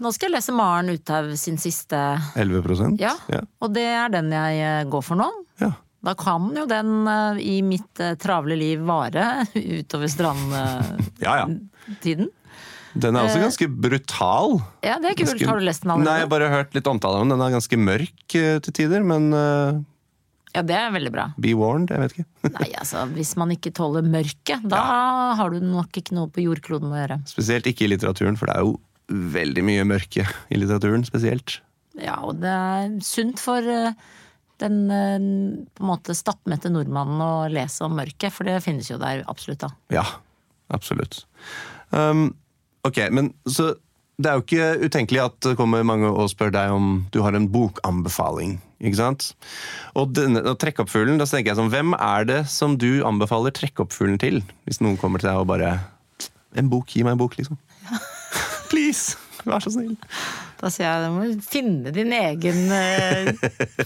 [0.03, 1.99] Nå skal jeg lese Maren Uthaug sin siste
[2.39, 3.43] 11 Ja, Ja.
[3.63, 5.31] og det er den jeg eh, går for nå.
[5.63, 5.73] ja.
[6.03, 11.13] Da kan jo den eh, i mitt travle liv vare utover strandtiden.
[11.23, 12.27] Ja, ja.
[12.95, 14.59] Den er også Eh, ganske brutal.
[14.85, 15.31] Ja, det er kult.
[15.33, 16.05] Ganske- Har du lest den allerede?
[16.11, 17.39] Nei, jeg bare har hørt litt omtale om den.
[17.39, 19.81] Den er ganske mørk eh, til tider, men eh,
[20.55, 21.33] Ja, det er veldig bra.
[21.41, 22.27] be warned, jeg vet ikke.
[22.61, 26.93] Nei, altså, hvis man ikke tåler mørket, da har du nok ikke noe på jordkloden
[26.93, 27.21] å gjøre.
[27.27, 28.79] Spesielt ikke i litteraturen, for det er jo
[29.09, 31.61] veldig mye mørke i litteraturen, spesielt.
[31.99, 37.97] Ja, og det er sunt for den på en måte stappmette nordmannen å lese om
[37.97, 39.73] mørket, for det finnes jo der absolutt, da.
[39.91, 40.05] Ja,
[40.73, 41.25] absolutt.
[41.91, 42.35] Um,
[42.89, 43.73] ok, men så
[44.23, 47.35] det er jo ikke utenkelig at det kommer mange og spør deg om du har
[47.35, 48.59] en bokanbefaling.
[48.85, 49.31] ikke sant?
[49.99, 54.21] Og denne, og Trekkoppfuglen, da tenker jeg sånn, hvem er det som du anbefaler Trekkoppfuglen
[54.23, 54.43] til?
[54.69, 55.73] Hvis noen kommer til deg og bare
[56.55, 57.57] En bok, gi meg en bok, liksom.
[58.71, 59.17] Please!
[59.49, 59.97] Vær så snill.
[60.61, 63.33] Da sier jeg du må finne din egen eh,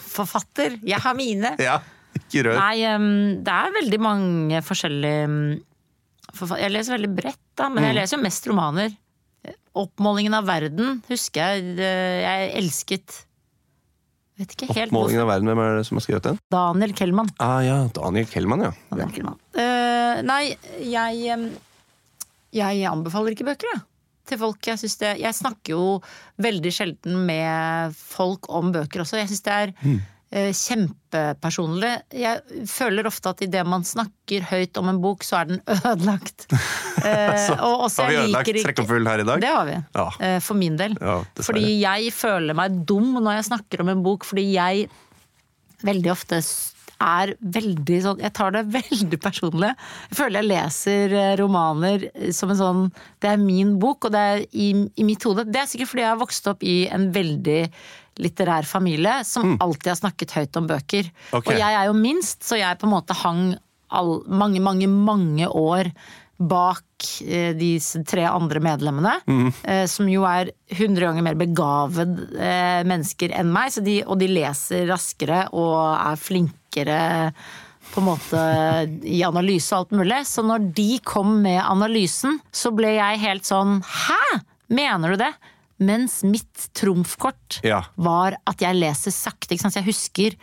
[0.03, 0.75] forfatter.
[0.85, 1.55] Jeg har mine.
[1.63, 1.79] Ja,
[2.19, 2.59] ikke rør.
[2.59, 5.63] Nei, det er veldig mange forskjellige forfatter.
[6.37, 7.87] forfa- Jeg leser veldig bredt, da, men Mm.
[7.88, 8.97] jeg leser jo mest romaner.
[9.77, 13.23] Oppmålingen av verden husker jeg jeg elsket.
[14.37, 16.38] Vet ikke helt Oppmålingen av verden, hvem er det som har skrevet den?
[16.53, 17.31] Daniel Kellmann.
[17.40, 18.73] Ah ja, Daniel Kellmann, ja.
[18.90, 19.38] Daniel Kellmann.
[19.57, 21.53] Uh, nei, jeg
[22.57, 23.83] Jeg anbefaler ikke bøker, jeg.
[24.27, 24.59] Til folk.
[24.66, 26.01] Jeg, det, jeg snakker jo
[26.42, 29.19] veldig sjelden med folk om bøker også.
[29.21, 30.01] Jeg syns det er Mm.
[30.37, 31.92] Eh, kjempepersonlig.
[32.12, 36.46] Jeg føler ofte at idet man snakker høyt om en bok, så er den ødelagt.
[37.07, 39.40] Eh, og Har vi ødelagt ikke- Trekkoppfuglen her i dag?
[39.44, 39.75] Det har vi.
[39.94, 40.07] Ja.
[40.27, 40.94] Eh, for min del.
[40.99, 44.88] Ja, fordi jeg føler meg dum når jeg snakker om en bok, fordi jeg
[45.87, 46.40] veldig ofte
[47.05, 49.75] er veldig sånn Jeg tar det veldig personlig.
[50.09, 52.83] Jeg føler jeg leser romaner som en sånn
[53.22, 55.44] Det er min bok, og det er i, i mitt hode.
[55.53, 57.61] Det er sikkert fordi jeg har vokst opp i en veldig
[58.22, 61.11] litterær familie som alltid har snakket høyt om bøker.
[61.33, 61.55] Okay.
[61.55, 63.42] Og jeg er jo minst, så jeg på en måte hang
[63.94, 65.92] all, mange, mange, mange år
[66.37, 66.83] bak
[67.24, 67.70] eh, de
[68.05, 69.52] tre andre medlemmene, Mm.
[69.64, 74.19] eh, som jo er 100 ganger mer begavet eh, mennesker enn meg, så de, og
[74.21, 76.98] de leser raskere og er flinkere
[77.94, 78.42] på en måte
[79.06, 80.21] i analyse og alt mulig.
[80.29, 84.40] Så når de kom med analysen, så ble jeg helt sånn Hæ?!
[84.69, 85.33] Mener du det?
[85.79, 87.83] Mens mitt trumfkort Ja.
[87.96, 89.56] var at jeg leser sakte.
[89.56, 90.37] Jeg husker,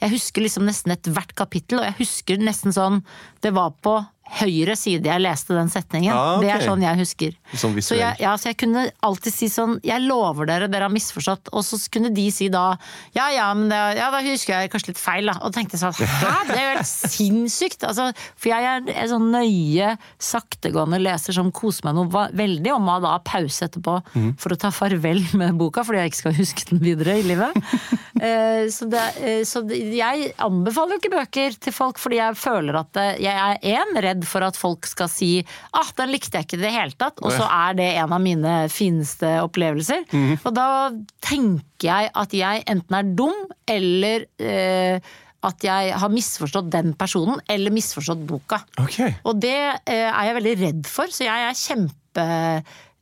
[0.00, 3.04] jeg husker liksom nesten ethvert kapittel, og jeg husker nesten sånn
[3.40, 4.06] Det var på
[4.38, 6.12] høyre side jeg leste den setningen.
[6.14, 6.46] Ah, okay.
[6.46, 7.36] Det er sånn jeg husker.
[7.50, 10.94] Sånn så, jeg, ja, så jeg kunne alltid si sånn Jeg lover dere, dere har
[10.94, 11.50] misforstått.
[11.56, 12.74] Og så kunne de si da
[13.16, 15.36] Ja ja, men det, ja, da husker jeg kanskje litt feil, da.
[15.46, 17.86] Og tenkte sånn Hæ, det er jo helt sinnssykt!
[17.88, 22.84] Altså, for jeg er en sånn nøye, saktegående leser som koser meg noe veldig, og
[22.86, 24.30] må da ha pause etterpå mm.
[24.40, 27.58] for å ta farvel med boka, fordi jeg ikke skal huske den videre i livet.
[28.20, 32.36] Eh, så det, eh, så det, jeg anbefaler jo ikke bøker til folk, fordi jeg
[32.36, 35.30] føler at det, jeg er en redd for at folk skal si
[35.76, 38.22] ah, den likte jeg ikke i det hele tatt, og så er det en av
[38.22, 40.06] mine fineste opplevelser.
[40.44, 40.68] Og da
[41.24, 43.36] tenker jeg at jeg enten er dum,
[43.70, 45.10] eller eh,
[45.46, 48.60] at jeg har misforstått den personen, eller misforstått boka.
[48.82, 49.14] Okay.
[49.24, 52.30] Og det eh, er jeg veldig redd for, så jeg er kjempe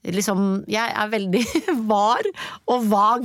[0.09, 1.41] Liksom, jeg er veldig
[1.91, 2.23] var
[2.71, 3.25] og vag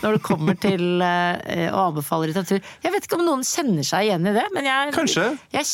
[0.00, 2.62] når det kommer til eh, å anbefale litteratur.
[2.82, 5.26] Jeg vet ikke om noen kjenner seg igjen i det, men jeg, Kanskje.
[5.52, 5.68] jeg er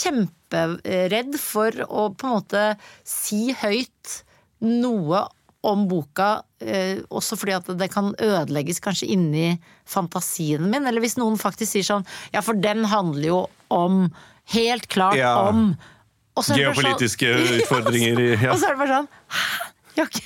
[0.50, 2.64] kjemperedd for å på en måte
[3.06, 4.22] si høyt
[4.60, 5.26] noe
[5.62, 10.86] om boka, eh, også fordi at det kan ødelegges kanskje inni fantasien min.
[10.88, 13.40] Eller hvis noen faktisk sier sånn Ja, for den handler jo
[13.70, 14.10] om
[14.50, 15.48] Helt klart Ja.
[15.48, 15.76] om
[16.40, 18.52] Geopolitiske sånn- utfordringer i ja.
[18.54, 19.66] Og så er det bare sånn Hæ?
[20.00, 20.22] Jeg,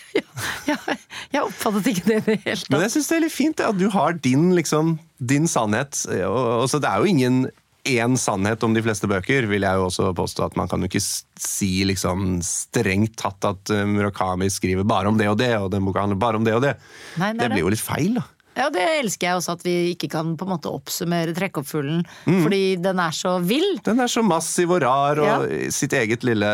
[1.33, 3.79] jeg, oppfattet ikke det i det hele Men jeg syns det er litt fint at
[3.81, 6.05] du har din, liksom, din sannhet.
[6.29, 7.39] Og, og så det er jo ingen
[7.85, 10.47] én sannhet om de fleste bøker, vil jeg jo også påstå.
[10.47, 15.19] at Man kan jo ikke si liksom strengt tatt at eh, Murakami skriver bare om
[15.21, 16.75] det og det, og den boka handler bare om det og det.
[17.21, 18.25] Nei, det det blir jo litt feil, da.
[18.55, 22.05] Ja, det elsker jeg også, at vi ikke kan på en måte oppsummere Trekkoppfuglen.
[22.31, 22.43] Mm.
[22.45, 23.81] Fordi den er så vill.
[23.83, 25.71] Den er så massiv og rar, og Ja.
[25.75, 26.47] sitt eget lille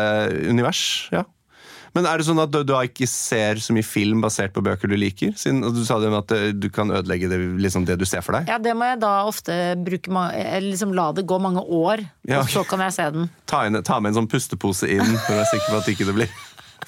[0.49, 1.09] univers.
[1.13, 1.23] ja.
[1.95, 4.91] Men er det sånn at du, du ikke ser så mye film basert på bøker
[4.91, 5.33] du liker?
[5.39, 8.23] Siden du sa det med at eh, du kan ødelegge det, liksom det du ser
[8.23, 8.47] for deg.
[8.51, 10.27] Ja, det må jeg da ofte bruke
[10.63, 13.27] liksom la det gå mange år, Ja, og så kan jeg se den.
[13.49, 16.07] Ta, inn, ta med en sånn pustepose inn for å være sikker på at ikke
[16.07, 16.35] det blir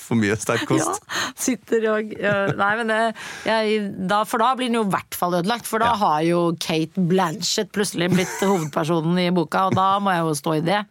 [0.03, 0.99] for mye sterk kost.
[1.01, 2.11] Ja, sitter og
[2.59, 2.99] Nei, men det,
[3.47, 3.79] jeg,
[4.09, 5.67] da, For da blir den jo i hvert fall ødelagt.
[5.69, 5.99] For da Ja.
[6.03, 10.55] har jo Kate Blanchett plutselig blitt hovedpersonen i boka, og da må jeg jo stå
[10.59, 10.81] i det.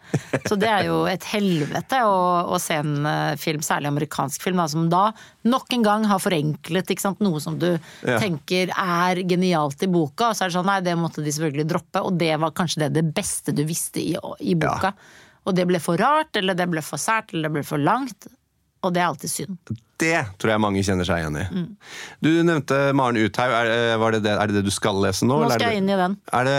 [0.48, 2.16] Så det er jo et helvete å,
[2.54, 5.04] å se en eh, film, særlig amerikansk film, da, som da
[5.48, 7.20] nok en gang har forenklet sant?
[7.22, 7.68] noe som du
[8.06, 8.18] Ja.
[8.18, 11.68] tenker er genialt i boka, og så er det sånn nei, det måtte de selvfølgelig
[11.70, 14.92] droppe, og det var kanskje det, det beste du visste i, i boka.
[15.46, 18.28] Og det ble for rart, eller det ble for sært, eller det ble for langt.
[18.82, 19.58] Og det er alltid synd.
[20.02, 21.44] Det tror jeg mange kjenner seg igjen i.
[21.54, 21.66] Mm.
[22.24, 23.52] Du nevnte Maren Uthaug.
[23.54, 25.36] Er, det- det det, er det det du skal lese nå?
[25.38, 26.16] Nå skal det- jeg inn i den.
[26.32, 26.56] Er det,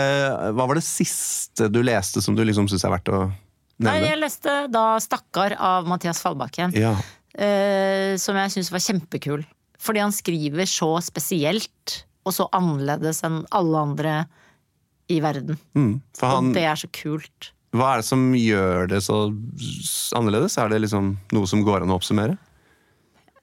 [0.56, 3.90] hva var det siste du leste som du liksom syns er verdt å nevne?
[3.90, 6.94] Nei, jeg leste da 'Stakkar' av Mathias Fallbakken, Ja.
[7.36, 9.44] eh, som jeg syns var kjempekul.
[9.78, 14.26] Fordi han skriver så spesielt, og så annerledes enn alle andre
[15.10, 15.58] i verden.
[15.76, 16.00] Mm.
[16.22, 17.50] Han, Og det er så kult.
[17.74, 19.24] Hva er det som gjør det så
[20.14, 20.58] annerledes?
[20.62, 22.36] Er det liksom noe som går an å oppsummere?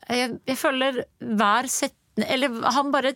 [0.08, 3.14] Jeg, jeg føler hver setning Eller han bare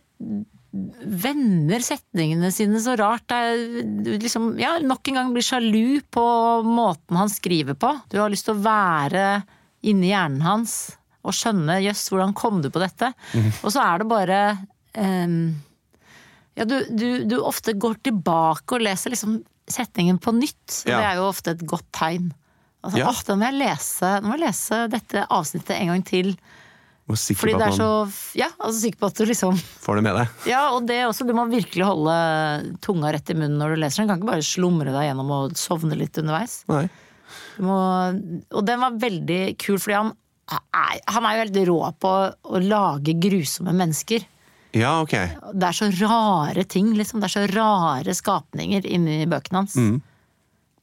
[1.26, 3.32] vender setningene sine så rart.
[3.32, 3.60] Er
[4.20, 6.26] liksom, ja, nok en gang blir sjalu på
[6.68, 7.94] måten han skriver på.
[8.12, 9.26] Du har lyst til å være
[9.88, 10.76] inni hjernen hans
[11.26, 13.12] og skjønne jøss, hvordan kom du på dette?
[13.64, 14.40] Og så er det bare
[15.00, 15.56] um,
[16.56, 19.40] Ja, du, du, du ofte går tilbake og leser liksom
[19.72, 20.84] setningen på nytt.
[20.86, 20.98] Og Ja.
[21.00, 22.32] det er jo ofte et godt tegn.
[22.84, 23.10] Altså, Ja.
[23.12, 26.36] nå må jeg lese, må jeg lese dette avsnittet en gang til.
[27.08, 30.28] Fordi det er så Ja, altså sikker på at du liksom får det med deg?
[30.50, 31.26] Ja, og det også.
[31.28, 34.08] Du må virkelig holde tunga rett i munnen når du leser den.
[34.08, 36.64] Du kan ikke bare slumre deg gjennom og sovne litt underveis.
[36.68, 36.90] Nei.
[37.58, 40.14] Du må, og den var veldig kul, fordi han
[40.48, 42.10] han er jo helt rå på
[42.54, 44.26] å lage grusomme mennesker.
[44.76, 45.14] Ja, ok.
[45.56, 47.22] Det er så rare ting, liksom.
[47.24, 49.78] Det er så rare skapninger inni bøkene hans.
[49.80, 50.02] Mm.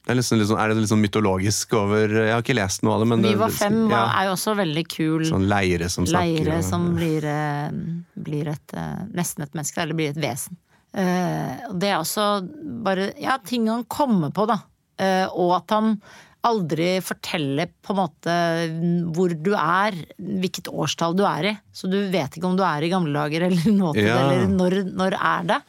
[0.03, 2.97] Det er, liksom, liksom, er det litt sånn mytologisk over Jeg har ikke lest noe
[2.97, 5.21] av det, men Vi det- var fem ja, er jo også veldig kul.
[5.29, 6.43] Sånn leire som snakker.
[6.43, 7.69] leire som blir, eh,
[8.19, 10.57] blir et, eh, nesten et menneske, eller blir et vesen.
[10.93, 12.25] Eh, det er også
[12.83, 14.57] bare ja, ting han kommer på, da.
[15.33, 16.01] Og at han
[16.43, 18.33] aldri fortelle på en måte
[19.15, 21.53] hvor du er, hvilket årstall du er i.
[21.75, 24.17] Så du vet ikke om du er i gamle dager eller nåtid, Ja.
[24.25, 25.59] eller når, når er det.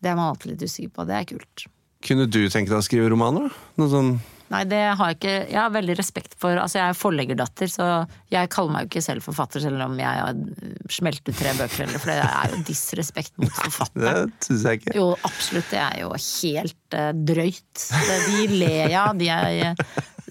[0.00, 1.06] Det er man alltid litt usikker på.
[1.10, 1.66] Det er kult.
[2.06, 3.50] Kunne du tenke deg å skrive romaner?
[3.50, 3.64] da?
[3.82, 4.12] Noe sånn
[4.50, 7.86] Nei, det har jeg ikke Jeg har veldig respekt for Altså, jeg er forleggerdatter, så
[8.32, 10.40] jeg kaller meg jo ikke selv forfatter, selv om jeg har
[10.90, 14.32] smelt ut tre bøker, eller for det er jo disrespekt mot forfatteren.
[14.34, 14.94] Det syns jeg ikke.
[14.98, 15.70] Jo, absolutt.
[15.70, 17.84] Det er jo helt uh, drøyt.
[17.94, 19.74] Det, de ler jeg av, de jeg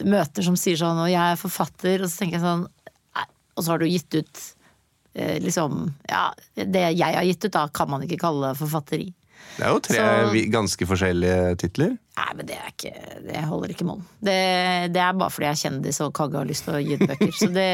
[0.09, 2.67] møter som sier sånn 'og jeg er forfatter', og så tenker jeg sånn
[3.57, 4.43] Og så har du gitt ut
[5.19, 9.09] uh, liksom Ja, det jeg har gitt ut, da, kan man ikke kalle forfatteri.
[9.59, 11.97] Det er jo tre Så- ganske forskjellige titler.
[12.19, 12.93] Nei, men det er ikke
[13.25, 13.99] Det holder ikke mål.
[14.23, 14.35] Det,
[14.95, 17.03] det er bare fordi jeg er kjendis og Kagge har lyst til å gi ut
[17.07, 17.31] bøker.
[17.35, 17.69] Så det,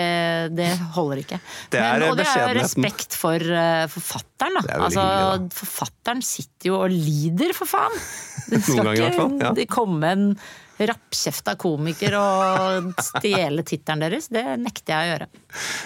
[0.58, 1.40] det holder ikke.
[1.74, 4.66] Det men, og det er respekt for uh, forfatteren, da.
[4.66, 7.98] Det er veldig Altså, hyggelig, forfatteren sitter jo og lider, for faen!
[8.50, 9.50] Det skal Noen ganger i fall, ja.
[9.50, 10.26] ikke det komme en
[10.76, 14.28] rappkjefta komiker og stjele tittelen deres.
[14.30, 15.28] Det nekter jeg å gjøre.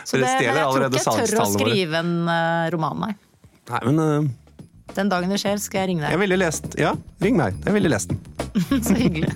[0.04, 3.14] Så det, jeg tror ikke jeg tør å skrive en eh, roman, nei.
[3.70, 4.30] Nei, men øh,
[4.98, 6.22] Den dagen det skjer, skal jeg ringe jeg deg.
[6.24, 7.56] ville lest Ja, ring meg.
[7.66, 8.20] Jeg ville lest den.
[8.84, 9.30] Så hyggelig.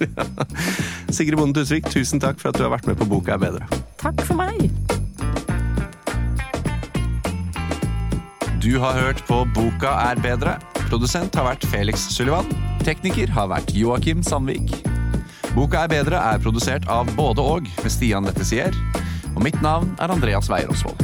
[1.15, 3.67] Sigrid Bonde Tusvik, tusen takk for at du har vært med på Boka er bedre.
[4.01, 4.67] Takk for meg.
[8.63, 10.55] Du har hørt på Boka er bedre.
[10.87, 12.47] Produsent har vært Felix Sullivan.
[12.83, 14.71] Tekniker har vært Joakim Sandvik.
[15.53, 18.73] Boka er bedre er produsert av både og med Stian Lettesier.
[19.33, 21.01] Og mitt navn er Andreas Weier Osvold.